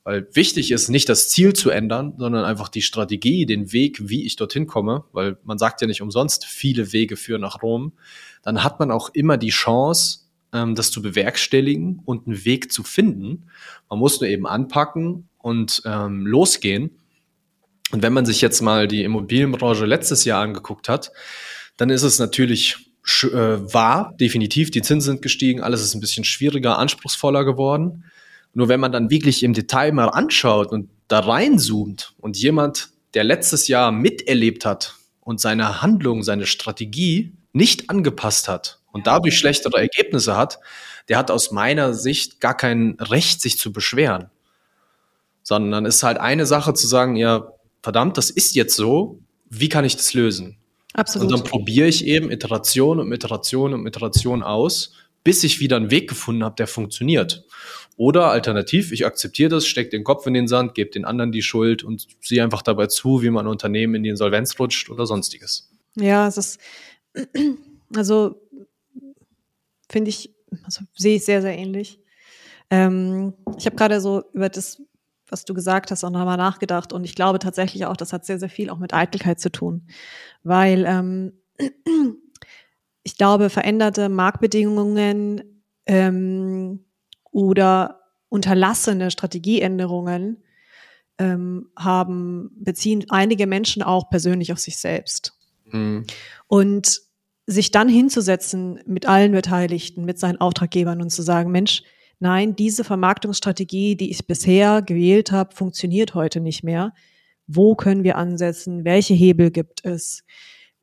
weil 0.03 0.27
wichtig 0.33 0.71
ist, 0.71 0.89
nicht 0.89 1.07
das 1.07 1.29
Ziel 1.29 1.53
zu 1.53 1.69
ändern, 1.69 2.13
sondern 2.17 2.43
einfach 2.43 2.69
die 2.69 2.81
Strategie, 2.81 3.45
den 3.45 3.71
Weg, 3.71 4.09
wie 4.09 4.25
ich 4.25 4.35
dorthin 4.35 4.67
komme, 4.67 5.05
weil 5.13 5.37
man 5.43 5.57
sagt 5.57 5.81
ja 5.81 5.87
nicht 5.87 6.01
umsonst, 6.01 6.45
viele 6.45 6.91
Wege 6.91 7.15
führen 7.15 7.41
nach 7.41 7.61
Rom, 7.61 7.93
dann 8.41 8.63
hat 8.63 8.79
man 8.79 8.91
auch 8.91 9.09
immer 9.13 9.37
die 9.37 9.49
Chance, 9.49 10.19
ähm, 10.51 10.75
das 10.75 10.91
zu 10.91 11.01
bewerkstelligen 11.01 12.01
und 12.03 12.27
einen 12.27 12.45
Weg 12.45 12.71
zu 12.71 12.83
finden. 12.83 13.45
Man 13.89 13.99
muss 13.99 14.19
nur 14.19 14.29
eben 14.29 14.45
anpacken 14.45 15.29
und 15.37 15.81
ähm, 15.85 16.25
losgehen. 16.27 16.91
Und 17.91 18.01
wenn 18.01 18.13
man 18.13 18.25
sich 18.25 18.41
jetzt 18.41 18.61
mal 18.61 18.87
die 18.87 19.03
Immobilienbranche 19.03 19.85
letztes 19.85 20.25
Jahr 20.25 20.41
angeguckt 20.41 20.89
hat, 20.89 21.11
dann 21.77 21.89
ist 21.89 22.03
es 22.03 22.19
natürlich 22.19 22.91
äh, 23.23 23.73
wahr, 23.73 24.15
definitiv, 24.19 24.71
die 24.71 24.81
Zinsen 24.81 25.13
sind 25.13 25.21
gestiegen, 25.21 25.61
alles 25.61 25.81
ist 25.81 25.93
ein 25.93 25.99
bisschen 25.99 26.23
schwieriger, 26.23 26.77
anspruchsvoller 26.77 27.45
geworden. 27.45 28.05
Nur 28.53 28.69
wenn 28.69 28.79
man 28.79 28.91
dann 28.91 29.09
wirklich 29.09 29.43
im 29.43 29.53
Detail 29.53 29.91
mal 29.91 30.09
anschaut 30.09 30.71
und 30.71 30.89
da 31.07 31.19
reinzoomt 31.19 32.13
und 32.19 32.37
jemand, 32.37 32.89
der 33.13 33.23
letztes 33.23 33.67
Jahr 33.67 33.91
miterlebt 33.91 34.65
hat 34.65 34.95
und 35.21 35.39
seine 35.39 35.81
Handlung, 35.81 36.23
seine 36.23 36.45
Strategie 36.45 37.33
nicht 37.51 37.89
angepasst 37.89 38.47
hat 38.47 38.79
und 38.91 39.07
dadurch 39.07 39.37
schlechtere 39.37 39.77
Ergebnisse 39.79 40.37
hat, 40.37 40.59
der 41.09 41.17
hat 41.17 41.31
aus 41.31 41.51
meiner 41.51 41.93
Sicht 41.93 42.39
gar 42.39 42.55
kein 42.55 42.97
Recht, 42.99 43.41
sich 43.41 43.57
zu 43.57 43.71
beschweren. 43.73 44.29
Sondern 45.43 45.85
ist 45.85 46.03
halt 46.03 46.17
eine 46.17 46.45
Sache 46.45 46.73
zu 46.73 46.87
sagen, 46.87 47.15
ja, 47.15 47.51
verdammt, 47.81 48.17
das 48.17 48.29
ist 48.29 48.55
jetzt 48.55 48.75
so, 48.75 49.19
wie 49.49 49.69
kann 49.69 49.83
ich 49.83 49.97
das 49.97 50.13
lösen? 50.13 50.57
Absolut. 50.93 51.27
Und 51.27 51.39
dann 51.39 51.43
probiere 51.43 51.87
ich 51.87 52.05
eben 52.05 52.31
Iteration 52.31 52.99
und 52.99 53.11
Iteration 53.11 53.73
und 53.73 53.85
Iteration 53.85 54.41
aus, 54.41 54.93
bis 55.23 55.43
ich 55.43 55.59
wieder 55.59 55.77
einen 55.77 55.91
Weg 55.91 56.07
gefunden 56.09 56.43
habe, 56.43 56.55
der 56.55 56.67
funktioniert. 56.67 57.43
Oder 57.95 58.27
alternativ, 58.27 58.91
ich 58.91 59.05
akzeptiere 59.05 59.49
das, 59.49 59.67
stecke 59.67 59.89
den 59.89 60.03
Kopf 60.03 60.25
in 60.25 60.33
den 60.33 60.47
Sand, 60.47 60.73
gebe 60.73 60.89
den 60.89 61.05
anderen 61.05 61.31
die 61.31 61.43
Schuld 61.43 61.83
und 61.83 62.07
sehe 62.21 62.43
einfach 62.43 62.61
dabei 62.61 62.87
zu, 62.87 63.21
wie 63.21 63.29
mein 63.29 63.47
Unternehmen 63.47 63.95
in 63.95 64.03
die 64.03 64.09
Insolvenz 64.09 64.59
rutscht 64.59 64.89
oder 64.89 65.05
sonstiges. 65.05 65.69
Ja, 65.95 66.27
es 66.27 66.37
ist, 66.37 66.59
also 67.95 68.41
finde 69.89 70.09
ich, 70.09 70.33
also 70.63 70.81
sehe 70.95 71.17
ich 71.17 71.25
sehr, 71.25 71.41
sehr 71.41 71.55
ähnlich. 71.55 71.99
Ähm, 72.69 73.33
ich 73.57 73.65
habe 73.67 73.75
gerade 73.75 74.01
so 74.01 74.23
über 74.33 74.49
das, 74.49 74.81
was 75.27 75.45
du 75.45 75.53
gesagt 75.53 75.91
hast, 75.91 76.03
auch 76.03 76.09
nochmal 76.09 76.37
nachgedacht 76.37 76.93
und 76.93 77.03
ich 77.03 77.13
glaube 77.13 77.37
tatsächlich 77.37 77.85
auch, 77.85 77.97
das 77.97 78.13
hat 78.13 78.25
sehr, 78.25 78.39
sehr 78.39 78.49
viel 78.49 78.71
auch 78.71 78.79
mit 78.79 78.93
Eitelkeit 78.93 79.39
zu 79.39 79.51
tun, 79.51 79.87
weil 80.41 80.85
ähm, 80.87 81.33
ich 83.03 83.17
glaube, 83.17 83.51
veränderte 83.51 84.09
Marktbedingungen 84.09 85.63
ähm, 85.85 86.85
oder 87.33 87.99
unterlassene 88.29 89.11
Strategieänderungen 89.11 90.43
ähm, 91.17 91.69
haben, 91.77 92.51
beziehen 92.55 93.05
einige 93.09 93.45
Menschen 93.47 93.83
auch 93.83 94.09
persönlich 94.09 94.53
auf 94.53 94.59
sich 94.59 94.77
selbst. 94.77 95.33
Mhm. 95.65 96.05
Und 96.47 97.01
sich 97.45 97.71
dann 97.71 97.89
hinzusetzen 97.89 98.79
mit 98.85 99.05
allen 99.05 99.33
Beteiligten, 99.33 100.05
mit 100.05 100.17
seinen 100.17 100.39
Auftraggebern 100.39 101.01
und 101.01 101.09
zu 101.09 101.21
sagen, 101.21 101.51
Mensch, 101.51 101.83
nein, 102.19 102.55
diese 102.55 102.83
Vermarktungsstrategie, 102.83 103.97
die 103.97 104.11
ich 104.11 104.25
bisher 104.25 104.81
gewählt 104.81 105.31
habe, 105.31 105.53
funktioniert 105.53 106.15
heute 106.15 106.39
nicht 106.39 106.63
mehr. 106.63 106.93
Wo 107.47 107.75
können 107.75 108.05
wir 108.05 108.17
ansetzen? 108.17 108.85
Welche 108.85 109.13
Hebel 109.13 109.51
gibt 109.51 109.83
es? 109.83 110.23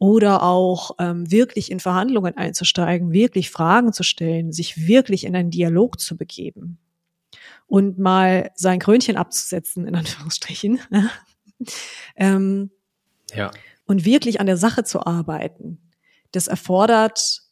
Oder 0.00 0.42
auch 0.42 0.92
ähm, 0.98 1.30
wirklich 1.30 1.70
in 1.70 1.78
Verhandlungen 1.78 2.34
einzusteigen, 2.34 3.12
wirklich 3.12 3.50
Fragen 3.50 3.92
zu 3.92 4.02
stellen, 4.02 4.50
sich 4.50 4.88
wirklich 4.88 5.24
in 5.24 5.36
einen 5.36 5.50
Dialog 5.50 6.00
zu 6.00 6.16
begeben 6.16 6.78
und 7.66 7.98
mal 7.98 8.50
sein 8.54 8.78
Krönchen 8.78 9.18
abzusetzen, 9.18 9.86
in 9.86 9.94
Anführungsstrichen. 9.96 10.80
ähm, 12.16 12.70
ja. 13.34 13.50
Und 13.86 14.06
wirklich 14.06 14.40
an 14.40 14.46
der 14.46 14.56
Sache 14.56 14.84
zu 14.84 15.04
arbeiten. 15.04 15.78
Das 16.32 16.48
erfordert, 16.48 17.42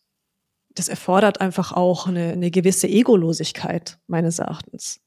das 0.71 0.89
erfordert 0.89 1.43
einfach 1.43 1.73
auch 1.73 2.07
eine, 2.07 2.33
eine 2.33 2.51
gewisse 2.51 2.89
Egolosigkeit, 2.89 3.99
meines 4.07 4.39
Erachtens. 4.39 5.01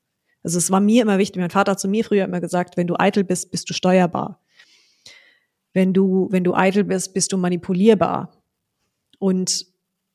Also 0.43 0.59
es 0.59 0.69
war 0.69 0.79
mir 0.79 1.01
immer 1.01 1.17
wichtig, 1.17 1.39
mein 1.41 1.49
Vater 1.49 1.71
hat 1.71 1.79
zu 1.79 1.87
mir 1.87 2.05
früher 2.05 2.25
immer 2.25 2.39
gesagt, 2.39 2.77
wenn 2.77 2.87
du 2.87 2.99
eitel 2.99 3.23
bist, 3.23 3.49
bist 3.49 3.67
du 3.67 3.73
steuerbar. 3.73 4.40
Wenn 5.73 5.93
du, 5.93 6.27
wenn 6.31 6.43
du 6.43 6.53
eitel 6.53 6.83
bist, 6.83 7.13
bist 7.13 7.31
du 7.31 7.37
manipulierbar. 7.37 8.43
Und 9.19 9.65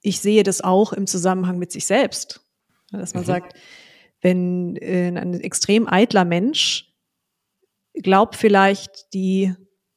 ich 0.03 0.21
sehe 0.21 0.43
das 0.43 0.61
auch 0.61 0.93
im 0.93 1.07
Zusammenhang 1.07 1.59
mit 1.59 1.73
sich 1.73 1.87
selbst. 1.87 2.41
Dass 2.91 3.15
man 3.15 3.23
mhm. 3.23 3.27
sagt, 3.27 3.57
wenn 4.21 4.77
äh, 4.77 5.09
ein 5.09 5.41
extrem 5.41 5.89
eitler 5.89 6.25
Mensch 6.25 6.93
glaubt 7.95 8.37
vielleicht 8.37 9.13
die, 9.15 9.55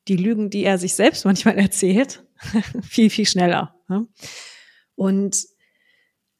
die 0.08 0.16
Lügen, 0.16 0.50
die 0.50 0.64
er 0.64 0.78
sich 0.78 0.94
selbst 0.94 1.26
manchmal 1.26 1.58
erzählt, 1.58 2.24
viel, 2.82 3.10
viel 3.10 3.26
schneller. 3.26 3.76
Und 4.96 5.46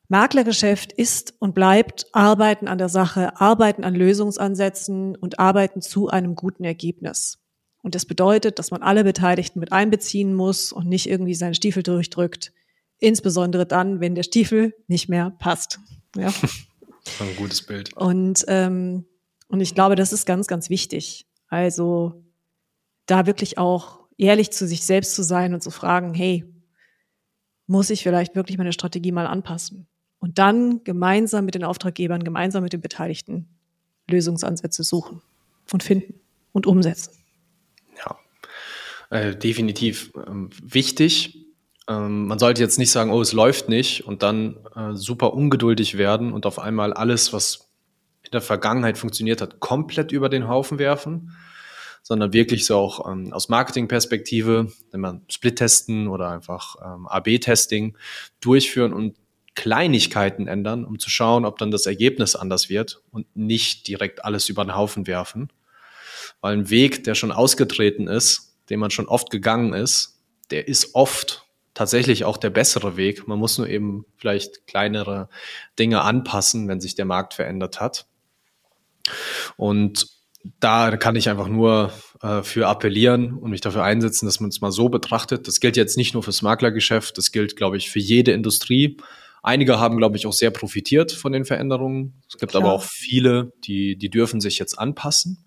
Maklergeschäft 0.08 0.92
ist 0.92 1.36
und 1.40 1.54
bleibt 1.54 2.08
Arbeiten 2.14 2.68
an 2.68 2.80
der 2.80 2.90
Sache, 2.90 3.40
Arbeiten 3.40 3.84
an 3.84 3.94
Lösungsansätzen 3.94 5.16
und 5.16 5.40
Arbeiten 5.40 5.82
zu 5.82 6.10
einem 6.10 6.36
guten 6.36 6.64
Ergebnis. 6.64 7.39
Und 7.82 7.96
das 7.96 8.06
bedeutet, 8.06 8.60
dass 8.60 8.72
man 8.72 8.82
alle 8.82 9.04
Beteiligten 9.04 9.60
mit 9.60 9.72
einbeziehen 9.72 10.34
muss 10.34 10.72
und 10.72 10.88
nicht 10.88 11.10
irgendwie 11.10 11.36
seinen 11.36 11.54
Stiefel 11.54 11.84
durchdrückt. 11.84 12.52
Insbesondere 12.98 13.66
dann, 13.66 14.02
wenn 14.02 14.16
der 14.16 14.24
Stiefel 14.24 14.74
nicht 14.88 15.08
mehr 15.08 15.32
passt. 15.40 15.80
Ja. 16.16 16.34
Ein 17.20 17.36
gutes 17.38 17.66
Bild. 17.66 17.94
Und, 17.96 18.44
ähm, 18.48 19.06
und 19.48 19.62
ich 19.62 19.74
glaube, 19.74 19.96
das 19.96 20.12
ist 20.12 20.26
ganz, 20.26 20.48
ganz 20.48 20.70
wichtig. 20.70 21.26
Also 21.48 22.24
da 23.06 23.26
wirklich 23.26 23.58
auch 23.58 24.00
ehrlich 24.18 24.52
zu 24.52 24.68
sich 24.68 24.86
selbst 24.86 25.16
zu 25.16 25.24
sein 25.24 25.54
und 25.54 25.64
zu 25.64 25.72
fragen, 25.72 26.14
hey, 26.14 26.46
muss 27.66 27.90
ich 27.90 28.04
vielleicht 28.04 28.36
wirklich 28.36 28.58
meine 28.58 28.74
Strategie 28.74 29.12
mal 29.12 29.28
anpassen? 29.28 29.88
Und 30.20 30.38
dann 30.38 30.84
gemeinsam 30.84 31.46
mit 31.46 31.56
den 31.56 31.64
Auftraggebern, 31.64 32.24
gemeinsam 32.24 32.64
mit 32.64 32.74
den 32.74 32.82
Beteiligten 32.82 33.48
Lösungsansätze 34.10 34.84
suchen 34.84 35.22
und 35.72 35.84
finden 35.84 36.20
und 36.52 36.68
umsetzen. 36.68 37.19
Äh, 39.10 39.36
definitiv 39.36 40.12
ähm, 40.28 40.50
wichtig. 40.62 41.46
Ähm, 41.88 42.28
man 42.28 42.38
sollte 42.38 42.62
jetzt 42.62 42.78
nicht 42.78 42.92
sagen, 42.92 43.12
oh, 43.12 43.22
es 43.22 43.34
läuft 43.34 43.68
nicht 43.68 44.06
und 44.06 44.22
dann 44.22 44.58
äh, 44.76 44.94
super 44.94 45.34
ungeduldig 45.34 45.98
werden 45.98 46.32
und 46.32 46.46
auf 46.46 46.60
einmal 46.60 46.94
alles, 46.94 47.34
was 47.34 47.72
in 48.24 48.32
der 48.32 48.42
Vergangenheit 48.42 48.98
funktioniert 48.98 49.42
hat, 49.42 49.60
komplett 49.60 50.12
über 50.12 50.30
den 50.30 50.48
Haufen 50.48 50.78
werfen, 50.78 51.36
sondern 52.04 52.34
wirklich 52.34 52.68
so 52.68 52.78
auch 52.78 53.12
ähm, 53.12 53.34
aus 53.34 53.50
Marketingperspektive, 53.50 54.72
wenn 54.92 55.02
man 55.02 55.26
Split-Testen 55.28 56.08
oder 56.08 56.30
einfach 56.30 56.76
ähm, 56.86 57.08
AB-Testing 57.08 57.98
durchführen 58.40 58.94
und 58.94 59.18
Kleinigkeiten 59.56 60.48
ändern, 60.48 60.86
um 60.86 61.00
zu 61.00 61.10
schauen, 61.10 61.44
ob 61.44 61.58
dann 61.58 61.72
das 61.72 61.88
Ergebnis 61.88 62.36
anders 62.36 62.70
wird 62.70 63.02
und 63.10 63.36
nicht 63.36 63.88
direkt 63.88 64.24
alles 64.24 64.48
über 64.48 64.64
den 64.64 64.76
Haufen 64.76 65.08
werfen. 65.08 65.52
Weil 66.40 66.54
ein 66.54 66.70
Weg, 66.70 67.04
der 67.04 67.16
schon 67.16 67.32
ausgetreten 67.32 68.08
ist, 68.08 68.49
den 68.70 68.80
man 68.80 68.92
schon 68.92 69.08
oft 69.08 69.30
gegangen 69.30 69.74
ist, 69.74 70.20
der 70.52 70.68
ist 70.68 70.96
oft 70.96 71.46
tatsächlich 71.74 72.26
auch 72.26 72.38
der 72.38 72.50
bessere 72.50 72.98
Weg. 72.98 73.28
Man 73.28 73.40
muss 73.40 73.58
nur 73.58 73.70
eben 73.70 74.06
vielleicht 74.18 74.68
kleinere 74.68 75.30
Dinge 75.78 76.02
anpassen, 76.02 76.68
wenn 76.68 76.82
sich 76.82 76.96
der 76.96 77.06
Markt 77.06 77.34
verändert 77.34 77.80
hat. 77.80 78.08
Und 79.56 80.08
da 80.60 80.96
kann 80.98 81.16
ich 81.16 81.30
einfach 81.30 81.48
nur 81.48 81.92
äh, 82.22 82.44
für 82.44 82.68
appellieren 82.68 83.34
und 83.34 83.52
mich 83.52 83.62
dafür 83.62 83.84
einsetzen, 83.84 84.26
dass 84.26 84.40
man 84.40 84.50
es 84.50 84.62
mal 84.62 84.72
so 84.72 84.90
betrachtet. 84.90 85.48
Das 85.48 85.60
gilt 85.60 85.78
jetzt 85.78 85.98
nicht 85.98 86.14
nur 86.14 86.24
fürs 86.24 86.42
Maklergeschäft, 86.42 87.18
das 87.18 87.32
gilt, 87.32 87.56
glaube 87.56 87.78
ich, 87.78 87.90
für 87.90 88.00
jede 88.00 88.32
Industrie. 88.32 88.98
Einige 89.42 89.80
haben, 89.80 89.98
glaube 89.98 90.18
ich, 90.18 90.28
auch 90.28 90.34
sehr 90.34 90.52
profitiert 90.52 91.12
von 91.12 91.32
den 91.32 91.46
Veränderungen. 91.46 92.22
Es 92.28 92.38
gibt 92.38 92.52
Klar. 92.52 92.64
aber 92.64 92.74
auch 92.74 92.84
viele, 92.84 93.54
die, 93.64 93.96
die 93.96 94.10
dürfen 94.10 94.42
sich 94.42 94.60
jetzt 94.60 94.78
anpassen. 94.78 95.46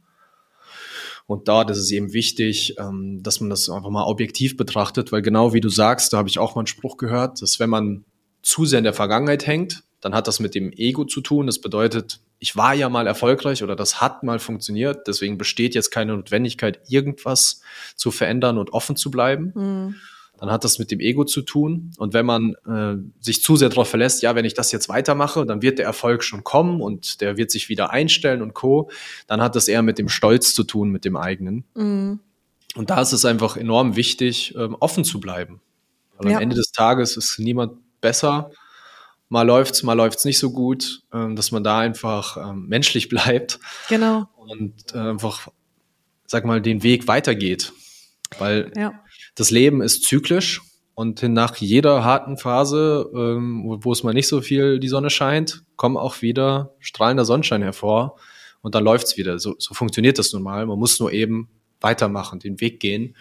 Und 1.32 1.48
dort 1.48 1.70
ist 1.70 1.78
es 1.78 1.90
eben 1.90 2.12
wichtig, 2.12 2.76
ähm, 2.78 3.22
dass 3.22 3.40
man 3.40 3.50
das 3.50 3.68
einfach 3.70 3.90
mal 3.90 4.04
objektiv 4.04 4.56
betrachtet, 4.56 5.12
weil 5.12 5.22
genau 5.22 5.54
wie 5.54 5.60
du 5.60 5.70
sagst, 5.70 6.12
da 6.12 6.18
habe 6.18 6.28
ich 6.28 6.38
auch 6.38 6.54
mal 6.54 6.60
einen 6.60 6.66
Spruch 6.66 6.98
gehört, 6.98 7.40
dass 7.40 7.58
wenn 7.58 7.70
man 7.70 8.04
zu 8.42 8.66
sehr 8.66 8.78
in 8.78 8.84
der 8.84 8.92
Vergangenheit 8.92 9.46
hängt, 9.46 9.82
dann 10.00 10.14
hat 10.14 10.28
das 10.28 10.40
mit 10.40 10.54
dem 10.54 10.72
Ego 10.72 11.04
zu 11.04 11.20
tun. 11.20 11.46
Das 11.46 11.60
bedeutet, 11.60 12.20
ich 12.38 12.56
war 12.56 12.74
ja 12.74 12.88
mal 12.88 13.06
erfolgreich 13.06 13.62
oder 13.62 13.76
das 13.76 14.00
hat 14.00 14.24
mal 14.24 14.38
funktioniert, 14.38 15.06
deswegen 15.06 15.38
besteht 15.38 15.74
jetzt 15.74 15.90
keine 15.90 16.14
Notwendigkeit, 16.16 16.80
irgendwas 16.88 17.62
zu 17.96 18.10
verändern 18.10 18.58
und 18.58 18.72
offen 18.72 18.96
zu 18.96 19.10
bleiben. 19.10 19.52
Mhm 19.54 19.94
dann 20.42 20.50
hat 20.50 20.64
das 20.64 20.80
mit 20.80 20.90
dem 20.90 20.98
Ego 20.98 21.24
zu 21.24 21.42
tun. 21.42 21.92
Und 21.98 22.14
wenn 22.14 22.26
man 22.26 22.56
äh, 22.66 23.00
sich 23.20 23.44
zu 23.44 23.54
sehr 23.54 23.68
darauf 23.68 23.88
verlässt, 23.88 24.22
ja, 24.24 24.34
wenn 24.34 24.44
ich 24.44 24.54
das 24.54 24.72
jetzt 24.72 24.88
weitermache, 24.88 25.46
dann 25.46 25.62
wird 25.62 25.78
der 25.78 25.86
Erfolg 25.86 26.24
schon 26.24 26.42
kommen 26.42 26.80
und 26.80 27.20
der 27.20 27.36
wird 27.36 27.52
sich 27.52 27.68
wieder 27.68 27.90
einstellen 27.90 28.42
und 28.42 28.52
co., 28.52 28.90
dann 29.28 29.40
hat 29.40 29.54
das 29.54 29.68
eher 29.68 29.82
mit 29.82 29.98
dem 29.98 30.08
Stolz 30.08 30.52
zu 30.52 30.64
tun, 30.64 30.90
mit 30.90 31.04
dem 31.04 31.16
eigenen. 31.16 31.62
Mhm. 31.76 32.18
Und 32.74 32.90
da 32.90 33.00
ist 33.00 33.12
es 33.12 33.24
einfach 33.24 33.56
enorm 33.56 33.94
wichtig, 33.94 34.56
ähm, 34.56 34.76
offen 34.80 35.04
zu 35.04 35.20
bleiben. 35.20 35.60
Weil 36.18 36.32
ja. 36.32 36.38
am 36.38 36.42
Ende 36.42 36.56
des 36.56 36.72
Tages 36.72 37.16
ist 37.16 37.38
niemand 37.38 37.74
besser. 38.00 38.50
Mal 39.28 39.46
läuft's, 39.46 39.84
mal 39.84 39.92
läuft's 39.92 40.24
nicht 40.24 40.40
so 40.40 40.50
gut, 40.50 41.02
ähm, 41.12 41.36
dass 41.36 41.52
man 41.52 41.62
da 41.62 41.78
einfach 41.78 42.36
ähm, 42.36 42.66
menschlich 42.66 43.08
bleibt. 43.08 43.60
Genau. 43.88 44.28
Und 44.34 44.92
äh, 44.92 44.98
einfach, 44.98 45.50
sag 46.26 46.44
mal, 46.44 46.60
den 46.60 46.82
Weg 46.82 47.06
weitergeht. 47.06 47.72
Weil 48.38 48.72
ja 48.76 48.92
das 49.34 49.50
Leben 49.50 49.82
ist 49.82 50.04
zyklisch 50.04 50.62
und 50.94 51.22
nach 51.22 51.56
jeder 51.56 52.04
harten 52.04 52.36
Phase, 52.36 53.10
ähm, 53.14 53.78
wo 53.82 53.92
es 53.92 54.02
mal 54.02 54.12
nicht 54.12 54.28
so 54.28 54.40
viel 54.40 54.78
die 54.78 54.88
Sonne 54.88 55.10
scheint, 55.10 55.64
kommen 55.76 55.96
auch 55.96 56.22
wieder 56.22 56.74
strahlender 56.80 57.24
Sonnenschein 57.24 57.62
hervor 57.62 58.18
und 58.60 58.74
dann 58.74 58.84
läuft's 58.84 59.16
wieder. 59.16 59.38
So, 59.38 59.54
so 59.58 59.74
funktioniert 59.74 60.18
das 60.18 60.32
nun 60.32 60.42
mal. 60.42 60.66
Man 60.66 60.78
muss 60.78 61.00
nur 61.00 61.12
eben 61.12 61.48
weitermachen, 61.80 62.40
den 62.40 62.60
Weg 62.60 62.78
gehen 62.78 63.16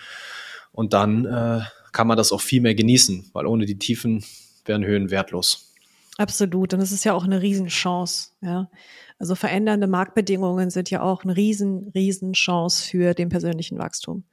und 0.72 0.94
dann 0.94 1.26
äh, 1.26 1.62
kann 1.92 2.08
man 2.08 2.18
das 2.18 2.32
auch 2.32 2.42
viel 2.42 2.62
mehr 2.62 2.76
genießen, 2.76 3.32
weil 3.34 3.46
ohne 3.46 3.66
die 3.66 3.80
Tiefen 3.80 4.24
wären 4.66 4.86
Höhen 4.86 5.10
wertlos. 5.10 5.74
Absolut. 6.18 6.74
Und 6.74 6.82
es 6.82 6.92
ist 6.92 7.04
ja 7.04 7.14
auch 7.14 7.24
eine 7.24 7.42
Riesenchance, 7.42 8.32
ja. 8.42 8.70
Also 9.18 9.36
verändernde 9.36 9.86
Marktbedingungen 9.86 10.72
sind 10.72 10.90
ja 10.90 11.04
auch 11.04 11.24
eine 11.24 11.38
riesen, 11.38 11.92
riesen 11.94 12.34
Chance 12.34 12.84
für 12.84 13.14
den 13.14 13.30
persönlichen 13.30 13.78
Wachstum. 13.78 14.24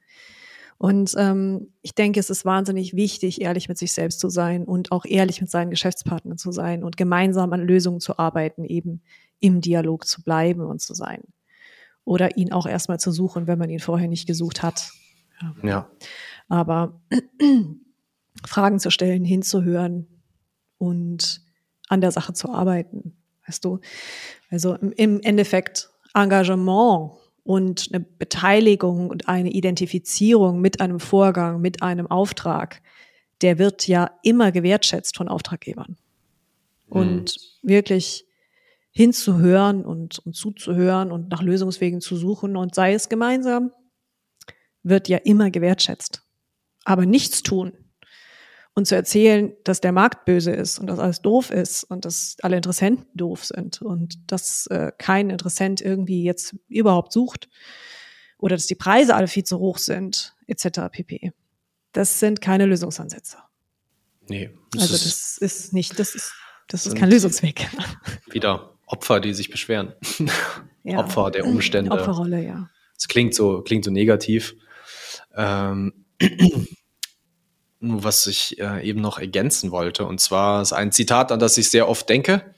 Und 0.79 1.13
ähm, 1.17 1.73
ich 1.81 1.93
denke, 1.93 2.21
es 2.21 2.29
ist 2.29 2.45
wahnsinnig 2.45 2.95
wichtig, 2.95 3.41
ehrlich 3.41 3.67
mit 3.67 3.77
sich 3.77 3.91
selbst 3.91 4.21
zu 4.21 4.29
sein 4.29 4.63
und 4.63 4.93
auch 4.93 5.03
ehrlich 5.03 5.41
mit 5.41 5.51
seinen 5.51 5.71
Geschäftspartnern 5.71 6.37
zu 6.37 6.53
sein 6.53 6.85
und 6.85 6.95
gemeinsam 6.95 7.51
an 7.51 7.59
Lösungen 7.59 7.99
zu 7.99 8.17
arbeiten, 8.17 8.63
eben 8.63 9.01
im 9.41 9.59
Dialog 9.59 10.07
zu 10.07 10.23
bleiben 10.23 10.61
und 10.61 10.81
zu 10.81 10.93
sein. 10.93 11.21
Oder 12.05 12.37
ihn 12.37 12.53
auch 12.53 12.65
erstmal 12.65 12.97
zu 12.97 13.11
suchen, 13.11 13.45
wenn 13.45 13.59
man 13.59 13.69
ihn 13.69 13.81
vorher 13.81 14.07
nicht 14.07 14.25
gesucht 14.25 14.63
hat. 14.63 14.91
Ja. 15.41 15.67
ja. 15.67 15.91
Aber 16.47 17.01
Fragen 18.47 18.79
zu 18.79 18.89
stellen, 18.89 19.25
hinzuhören 19.25 20.07
und 20.77 21.41
an 21.89 21.99
der 21.99 22.11
Sache 22.11 22.31
zu 22.31 22.53
arbeiten. 22.53 23.17
Weißt 23.45 23.65
du? 23.65 23.79
Also 24.49 24.75
im 24.75 25.19
Endeffekt 25.19 25.89
Engagement 26.13 27.18
und 27.49 27.89
eine 27.91 28.05
Beteiligung 28.05 29.09
und 29.09 29.27
eine 29.27 29.49
Identifizierung 29.49 30.61
mit 30.61 30.81
einem 30.81 30.99
Vorgang, 30.99 31.61
mit 31.61 31.81
einem 31.81 32.05
Auftrag, 32.05 32.79
der 33.41 33.57
wird 33.57 33.87
ja 33.87 34.11
immer 34.21 34.51
gewertschätzt 34.51 35.17
von 35.17 35.27
Auftraggebern. 35.27 35.97
Und 36.89 37.37
mhm. 37.63 37.67
wirklich 37.67 38.27
hinzuhören 38.91 39.83
und, 39.83 40.19
und 40.19 40.35
zuzuhören 40.35 41.11
und 41.11 41.29
nach 41.29 41.41
Lösungswegen 41.41 42.01
zu 42.01 42.17
suchen 42.17 42.55
und 42.55 42.75
sei 42.75 42.93
es 42.93 43.09
gemeinsam, 43.09 43.71
wird 44.83 45.09
ja 45.09 45.17
immer 45.17 45.49
gewertschätzt. 45.49 46.21
Aber 46.85 47.07
nichts 47.07 47.41
tun 47.41 47.73
und 48.75 48.85
zu 48.87 48.95
erzählen, 48.95 49.53
dass 49.63 49.81
der 49.81 49.91
Markt 49.91 50.25
böse 50.25 50.51
ist 50.51 50.79
und 50.79 50.87
dass 50.87 50.99
alles 50.99 51.21
doof 51.21 51.51
ist 51.51 51.83
und 51.83 52.05
dass 52.05 52.37
alle 52.41 52.55
Interessenten 52.55 53.05
doof 53.13 53.45
sind 53.45 53.81
und 53.81 54.31
dass 54.31 54.67
äh, 54.67 54.91
kein 54.97 55.29
Interessent 55.29 55.81
irgendwie 55.81 56.23
jetzt 56.23 56.55
überhaupt 56.67 57.11
sucht 57.11 57.49
oder 58.37 58.55
dass 58.55 58.67
die 58.67 58.75
Preise 58.75 59.15
alle 59.15 59.27
viel 59.27 59.43
zu 59.43 59.59
hoch 59.59 59.77
sind, 59.77 60.35
etc. 60.47 60.81
pp. 60.91 61.33
Das 61.91 62.19
sind 62.19 62.41
keine 62.41 62.65
Lösungsansätze. 62.65 63.37
Nee. 64.27 64.51
Das 64.71 64.83
also 64.83 64.93
das 64.93 65.37
ist 65.39 65.73
nicht, 65.73 65.99
das 65.99 66.15
ist, 66.15 66.33
das 66.67 66.85
ist 66.85 66.95
kein 66.95 67.09
Lösungsweg. 67.09 67.67
Wieder 68.31 68.77
Opfer, 68.85 69.19
die 69.19 69.33
sich 69.33 69.49
beschweren. 69.49 69.93
Ja. 70.83 70.99
Opfer 70.99 71.29
der 71.29 71.45
Umstände. 71.45 71.91
Opferrolle, 71.91 72.43
ja. 72.43 72.69
Es 72.97 73.07
klingt 73.07 73.35
so, 73.35 73.61
klingt 73.61 73.85
so 73.85 73.91
negativ. 73.91 74.55
Ähm, 75.35 76.05
was 77.79 78.27
ich 78.27 78.59
äh, 78.59 78.87
eben 78.87 79.01
noch 79.01 79.19
ergänzen 79.19 79.71
wollte. 79.71 80.05
Und 80.05 80.19
zwar 80.19 80.61
ist 80.61 80.73
ein 80.73 80.91
Zitat, 80.91 81.31
an 81.31 81.39
das 81.39 81.57
ich 81.57 81.69
sehr 81.69 81.87
oft 81.87 82.09
denke 82.09 82.53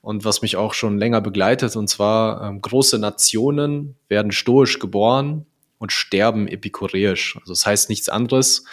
und 0.00 0.24
was 0.24 0.42
mich 0.42 0.56
auch 0.56 0.74
schon 0.74 0.98
länger 0.98 1.20
begleitet. 1.20 1.76
Und 1.76 1.88
zwar, 1.88 2.42
ähm, 2.42 2.60
große 2.60 2.98
Nationen 2.98 3.96
werden 4.08 4.32
stoisch 4.32 4.78
geboren 4.78 5.46
und 5.78 5.92
sterben 5.92 6.48
epikureisch. 6.48 7.36
Also 7.36 7.52
das 7.52 7.66
heißt 7.66 7.88
nichts 7.90 8.08
anderes, 8.08 8.64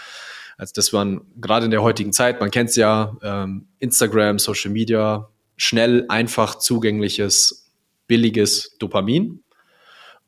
als 0.57 0.73
dass 0.73 0.91
man 0.91 1.21
gerade 1.39 1.65
in 1.65 1.71
der 1.71 1.81
heutigen 1.81 2.13
Zeit, 2.13 2.39
man 2.39 2.51
kennt 2.51 2.69
es 2.69 2.75
ja, 2.75 3.17
ähm, 3.23 3.67
Instagram, 3.79 4.39
Social 4.39 4.71
Media, 4.71 5.29
schnell, 5.57 6.05
einfach 6.07 6.55
zugängliches, 6.55 7.71
billiges 8.07 8.77
Dopamin 8.77 9.43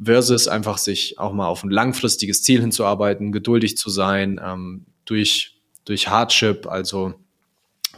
versus 0.01 0.47
einfach 0.47 0.77
sich 0.77 1.19
auch 1.19 1.33
mal 1.33 1.47
auf 1.47 1.63
ein 1.63 1.69
langfristiges 1.69 2.43
Ziel 2.43 2.61
hinzuarbeiten, 2.61 3.31
geduldig 3.31 3.77
zu 3.77 3.89
sein, 3.89 4.39
ähm, 4.43 4.85
durch 5.05 5.52
durch 5.85 6.07
Hardship, 6.07 6.67
also 6.67 7.13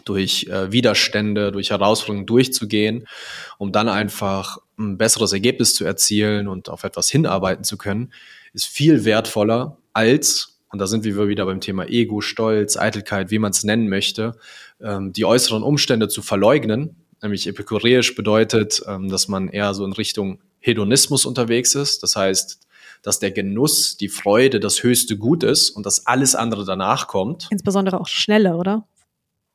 durch 0.04 0.48
äh, 0.48 0.72
Widerstände, 0.72 1.52
durch 1.52 1.72
Herausforderungen 1.72 2.26
durchzugehen, 2.26 3.08
um 3.58 3.72
dann 3.72 3.90
einfach 3.90 4.58
ein 4.78 4.98
besseres 4.98 5.34
Ergebnis 5.34 5.74
zu 5.74 5.86
erzielen 5.86 6.48
und 6.48 6.70
auf 6.70 6.84
etwas 6.84 7.10
hinarbeiten 7.10 7.64
zu 7.64 7.78
können, 7.78 8.14
ist 8.54 8.68
viel 8.68 9.06
wertvoller 9.06 9.78
als, 9.94 10.60
und 10.70 10.80
da 10.80 10.88
sind 10.88 11.04
wir 11.04 11.28
wieder 11.28 11.46
beim 11.46 11.62
Thema 11.62 11.88
Ego, 11.88 12.22
Stolz, 12.22 12.78
Eitelkeit, 12.78 13.32
wie 13.32 13.40
man 13.40 13.52
es 13.52 13.64
nennen 13.64 13.90
möchte, 13.90 14.38
ähm, 14.82 15.14
die 15.14 15.26
äußeren 15.26 15.64
Umstände 15.64 16.08
zu 16.08 16.22
verleugnen. 16.22 16.96
Nämlich 17.22 17.48
epikureisch 17.48 18.14
bedeutet, 18.16 18.82
ähm, 18.88 19.10
dass 19.10 19.28
man 19.28 19.48
eher 19.48 19.74
so 19.74 19.86
in 19.86 19.94
Richtung 19.94 20.40
Hedonismus 20.60 21.26
unterwegs 21.26 21.76
ist. 21.76 22.04
Das 22.04 22.16
heißt, 22.16 22.65
dass 23.06 23.20
der 23.20 23.32
Genuss, 23.32 23.98
die 23.98 24.10
Freude 24.10 24.60
das 24.60 24.82
höchste 24.82 25.16
Gut 25.16 25.44
ist 25.44 25.70
und 25.70 25.86
dass 25.86 26.08
alles 26.08 26.34
andere 26.34 26.66
danach 26.66 27.08
kommt. 27.08 27.48
Insbesondere 27.52 28.02
auch 28.02 28.08
schnelle, 28.08 28.56
oder? 28.56 28.88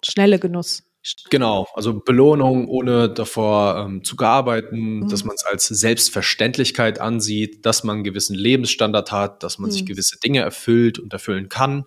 Schnelle 0.05 0.39
Genuss. 0.39 0.85
Genau, 1.31 1.67
also 1.75 1.99
Belohnung, 1.99 2.69
ohne 2.69 3.09
davor 3.09 3.87
ähm, 3.87 4.05
zu 4.05 4.19
arbeiten, 4.19 5.01
mhm. 5.01 5.09
dass 5.09 5.25
man 5.25 5.35
es 5.35 5.45
als 5.45 5.67
Selbstverständlichkeit 5.67 7.01
ansieht, 7.01 7.65
dass 7.67 7.85
man 7.85 7.97
einen 7.97 8.05
gewissen 8.05 8.35
Lebensstandard 8.37 9.11
hat, 9.11 9.43
dass 9.43 9.59
man 9.59 9.71
mhm. 9.71 9.73
sich 9.73 9.87
gewisse 9.87 10.21
Dinge 10.21 10.41
erfüllt 10.41 10.99
und 10.99 11.13
erfüllen 11.13 11.49
kann. 11.49 11.87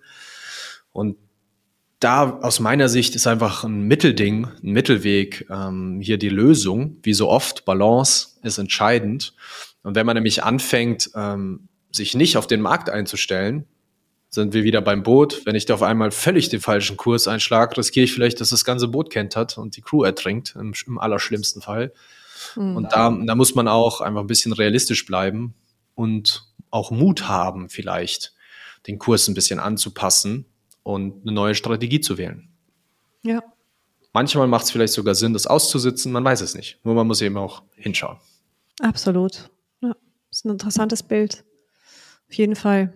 Und 0.92 1.18
da 2.00 2.40
aus 2.42 2.60
meiner 2.60 2.90
Sicht 2.90 3.16
ist 3.16 3.28
einfach 3.28 3.64
ein 3.64 3.84
Mittelding, 3.84 4.46
ein 4.46 4.72
Mittelweg 4.72 5.48
ähm, 5.50 6.02
hier 6.02 6.18
die 6.18 6.30
Lösung. 6.30 6.98
Wie 7.04 7.14
so 7.14 7.30
oft, 7.30 7.64
Balance 7.64 8.40
ist 8.42 8.58
entscheidend. 8.58 9.34
Und 9.84 9.96
wenn 9.96 10.06
man 10.06 10.16
nämlich 10.16 10.44
anfängt, 10.44 11.12
ähm, 11.16 11.68
sich 11.92 12.16
nicht 12.16 12.38
auf 12.38 12.48
den 12.48 12.62
Markt 12.62 12.90
einzustellen, 12.90 13.68
sind 14.30 14.54
wir 14.54 14.64
wieder 14.64 14.82
beim 14.82 15.04
Boot. 15.04 15.46
Wenn 15.46 15.56
ich 15.56 15.66
da 15.66 15.76
auf 15.76 15.84
einmal 15.84 16.10
völlig 16.12 16.50
den 16.50 16.60
falschen 16.60 16.98
Kurs 16.98 17.28
einschlage, 17.28 17.78
riskiere 17.78 18.06
ich 18.06 18.14
vielleicht, 18.14 18.42
dass 18.42 18.50
das 18.50 18.66
ganze 18.66 18.88
Boot 18.88 19.12
kentert 19.12 19.58
und 19.58 19.78
die 19.78 19.82
Crew 19.82 20.04
ertrinkt, 20.04 20.56
im, 20.56 20.74
im 20.88 20.98
allerschlimmsten 20.98 21.62
Fall. 21.62 21.94
Mhm. 22.56 22.76
Und 22.76 22.94
da, 22.94 23.10
da 23.12 23.36
muss 23.36 23.54
man 23.54 23.68
auch 23.68 24.02
einfach 24.02 24.22
ein 24.22 24.28
bisschen 24.28 24.54
realistisch 24.54 25.06
bleiben 25.06 25.54
und 25.94 26.46
auch 26.72 26.90
Mut 26.90 27.28
haben, 27.28 27.70
vielleicht 27.70 28.34
den 28.88 28.98
Kurs 28.98 29.28
ein 29.28 29.36
bisschen 29.36 29.60
anzupassen 29.60 30.46
und 30.82 31.22
eine 31.22 31.32
neue 31.32 31.56
Strategie 31.56 32.02
zu 32.02 32.18
wählen. 32.18 32.50
Ja. 33.22 33.42
Manchmal 34.14 34.48
macht 34.48 34.66
es 34.66 34.72
vielleicht 34.72 34.94
sogar 34.94 35.16
Sinn, 35.16 35.34
das 35.34 35.48
auszusitzen, 35.48 36.12
man 36.12 36.24
weiß 36.24 36.42
es 36.42 36.56
nicht. 36.56 36.80
Nur 36.84 36.96
man 36.96 37.08
muss 37.08 37.22
eben 37.22 37.38
auch 37.38 37.64
hinschauen. 37.76 38.18
Absolut. 38.82 39.50
Das 40.34 40.40
ist 40.40 40.46
ein 40.46 40.52
interessantes 40.54 41.04
Bild. 41.04 41.46
Auf 42.28 42.34
jeden 42.34 42.56
Fall. 42.56 42.92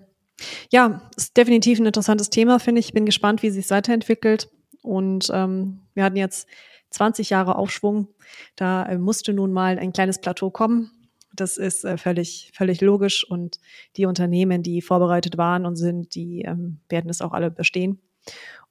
Ja, 0.71 1.08
ist 1.15 1.38
definitiv 1.38 1.78
ein 1.78 1.86
interessantes 1.86 2.32
Thema, 2.32 2.58
finde 2.58 2.80
ich. 2.80 2.93
Bin 2.93 3.06
gespannt, 3.06 3.43
wie 3.43 3.52
sich 3.52 3.69
weiterentwickelt. 3.69 4.50
Und 4.82 5.30
ähm, 5.32 5.82
wir 5.93 6.04
hatten 6.04 6.15
jetzt 6.15 6.47
20 6.89 7.30
Jahre 7.30 7.56
Aufschwung. 7.56 8.08
Da 8.56 8.88
äh, 8.88 8.97
musste 8.97 9.34
nun 9.34 9.54
mal 9.54 9.78
ein 9.78 9.93
kleines 9.93 10.19
Plateau 10.19 10.50
kommen. 10.50 10.89
Das 11.32 11.58
ist 11.58 11.86
äh, 11.86 12.00
völlig, 12.00 12.52
völlig 12.56 12.82
logisch. 12.82 13.23
Und 13.30 13.60
die 13.97 14.08
Unternehmen, 14.08 14.63
die 14.63 14.82
vorbereitet 14.82 15.38
waren 15.38 15.67
und 15.67 15.76
sind, 15.76 16.15
die 16.15 16.41
ähm, 16.41 16.80
werden 16.89 17.12
es 17.12 17.21
auch 17.21 17.34
alle 17.34 17.52
bestehen. 17.52 18.02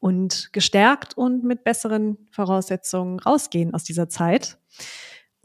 Und 0.01 0.53
gestärkt 0.53 1.17
und 1.17 1.45
mit 1.45 1.63
besseren 1.63 2.19
Voraussetzungen 2.33 3.21
rausgehen 3.21 3.75
aus 3.75 3.85
dieser 3.85 4.09
Zeit. 4.09 4.59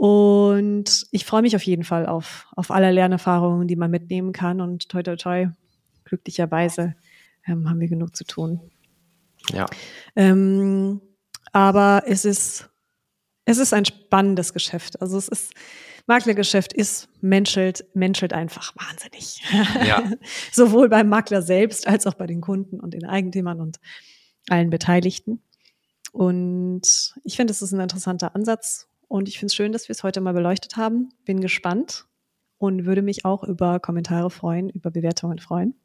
Und 0.02 1.06
ich 1.12 1.26
freue 1.26 1.44
mich 1.44 1.56
auf 1.56 1.62
jeden 1.62 1.84
Fall 1.84 2.08
auf, 2.08 2.48
auf 2.56 2.72
alle 2.72 2.90
Lernerfahrungen, 2.90 3.68
die 3.68 3.76
man 3.76 3.92
mitnehmen 3.92 4.34
kann. 4.34 4.60
Und 4.60 4.90
toi, 4.90 5.04
toi, 5.04 5.16
toi, 5.16 5.50
glücklicherweise 6.06 6.96
ähm, 7.46 7.70
haben 7.70 7.80
wir 7.80 7.88
genug 7.88 8.16
zu 8.16 8.24
tun. 8.24 8.72
Ja. 9.54 9.68
Ähm, 10.16 11.02
aber 11.52 12.02
es 12.08 12.26
ist, 12.26 12.72
es 13.46 13.60
ist 13.60 13.76
ein 13.76 13.86
spannendes 13.86 14.54
Geschäft. 14.54 15.00
Also 15.04 15.20
es 15.20 15.28
ist, 15.28 15.54
Maklergeschäft 16.08 16.74
ist, 16.74 17.08
menschelt, 17.22 17.86
menschelt 17.94 18.34
einfach 18.34 18.76
wahnsinnig. 18.76 19.44
Ja. 19.86 20.12
Sowohl 20.52 20.90
beim 20.90 21.10
Makler 21.10 21.44
selbst 21.44 21.86
als 21.88 22.08
auch 22.08 22.16
bei 22.16 22.26
den 22.26 22.42
Kunden 22.42 22.80
und 22.80 22.96
den 22.96 23.06
Eigentümern 23.06 23.62
und 23.62 23.80
allen 24.50 24.72
Beteiligten. 24.72 25.44
Und 26.12 27.14
ich 27.24 27.36
finde, 27.36 27.52
es 27.52 27.62
ist 27.62 27.72
ein 27.72 27.80
interessanter 27.80 28.36
Ansatz 28.36 28.88
und 29.12 29.28
ich 29.28 29.40
finde 29.40 29.48
es 29.48 29.56
schön, 29.56 29.74
dass 29.74 29.90
wir 29.90 29.94
es 29.94 30.04
heute 30.04 30.22
mal 30.22 30.34
beleuchtet 30.34 30.78
haben. 30.78 31.10
Bin 31.26 31.42
gespannt 31.42 32.06
und 32.58 32.86
würde 32.86 33.02
mich 33.02 33.26
auch 33.26 33.44
über 33.44 33.82
Kommentare 33.82 34.32
freuen, 34.32 34.70
über 34.70 34.90
Bewertungen 34.90 35.38
freuen. 35.40 35.76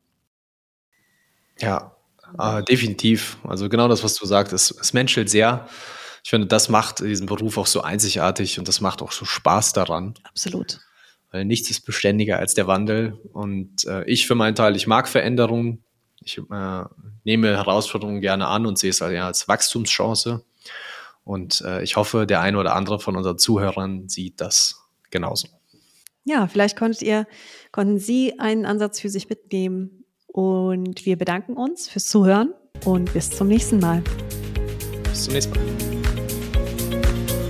Ja, 1.59 1.97
äh, 2.39 2.63
definitiv. 2.63 3.39
Also 3.43 3.69
genau 3.69 3.89
das, 3.89 4.05
was 4.05 4.15
du 4.15 4.27
sagst, 4.27 4.53
es, 4.53 4.71
es 4.71 4.93
menschelt 4.93 5.29
sehr. 5.29 5.69
Ich 6.23 6.31
finde, 6.31 6.47
das 6.47 6.69
macht 6.69 7.01
diesen 7.01 7.27
Beruf 7.27 7.59
auch 7.59 7.67
so 7.67 7.81
einzigartig 7.81 8.61
und 8.61 8.69
das 8.69 8.81
macht 8.81 9.03
auch 9.03 9.11
so 9.11 9.25
Spaß 9.25 9.73
daran. 9.73 10.15
Absolut. 10.23 10.79
Weil 11.33 11.45
nichts 11.45 11.69
ist 11.69 11.81
beständiger 11.81 12.39
als 12.39 12.55
der 12.55 12.69
Wandel. 12.69 13.19
Und 13.33 13.85
äh, 13.87 14.05
ich 14.05 14.29
für 14.29 14.37
meinen 14.37 14.55
Teil, 14.55 14.77
ich 14.77 14.87
mag 14.87 15.09
Veränderungen. 15.09 15.85
Ich 16.21 16.39
äh, 16.39 16.85
nehme 17.25 17.57
Herausforderungen 17.57 18.21
gerne 18.21 18.47
an 18.47 18.67
und 18.67 18.79
sehe 18.79 18.91
es 18.91 19.03
als 19.03 19.49
Wachstumschance. 19.49 20.45
Und 21.27 21.61
äh, 21.63 21.83
ich 21.83 21.97
hoffe, 21.97 22.25
der 22.25 22.41
eine 22.41 22.57
oder 22.57 22.77
andere 22.77 23.01
von 23.01 23.17
unseren 23.17 23.37
Zuhörern 23.37 24.09
sieht 24.09 24.41
das 24.41 24.81
genauso. 25.11 25.49
Ja, 26.25 26.47
vielleicht 26.47 26.79
konntet 26.79 27.03
ihr, 27.03 27.27
konnten 27.73 27.99
Sie 27.99 28.39
einen 28.39 28.65
Ansatz 28.65 29.01
für 29.01 29.09
sich 29.11 29.29
mitnehmen. 29.29 30.05
Und 30.29 31.05
wir 31.05 31.17
bedanken 31.17 31.55
uns 31.55 31.89
fürs 31.89 32.07
Zuhören 32.07 32.55
und 32.85 33.13
bis 33.13 33.31
zum 33.31 33.49
nächsten 33.49 33.81
Mal. 33.81 34.05
Bis 35.03 35.25
zum 35.25 35.35
nächsten 35.35 35.55
Mal. 35.55 35.65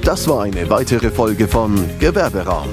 Das 0.03 0.27
war 0.27 0.45
eine 0.45 0.71
weitere 0.71 1.11
Folge 1.11 1.47
von 1.47 1.75
Gewerberaum, 1.99 2.69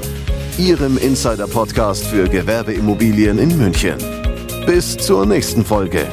Ihrem 0.58 0.98
Insider-Podcast 0.98 2.06
für 2.06 2.30
Gewerbeimmobilien 2.30 3.39
in 3.39 3.58
München. 3.58 3.98
Bis 4.66 4.96
zur 4.96 5.26
nächsten 5.26 5.66
Folge. 5.66 6.08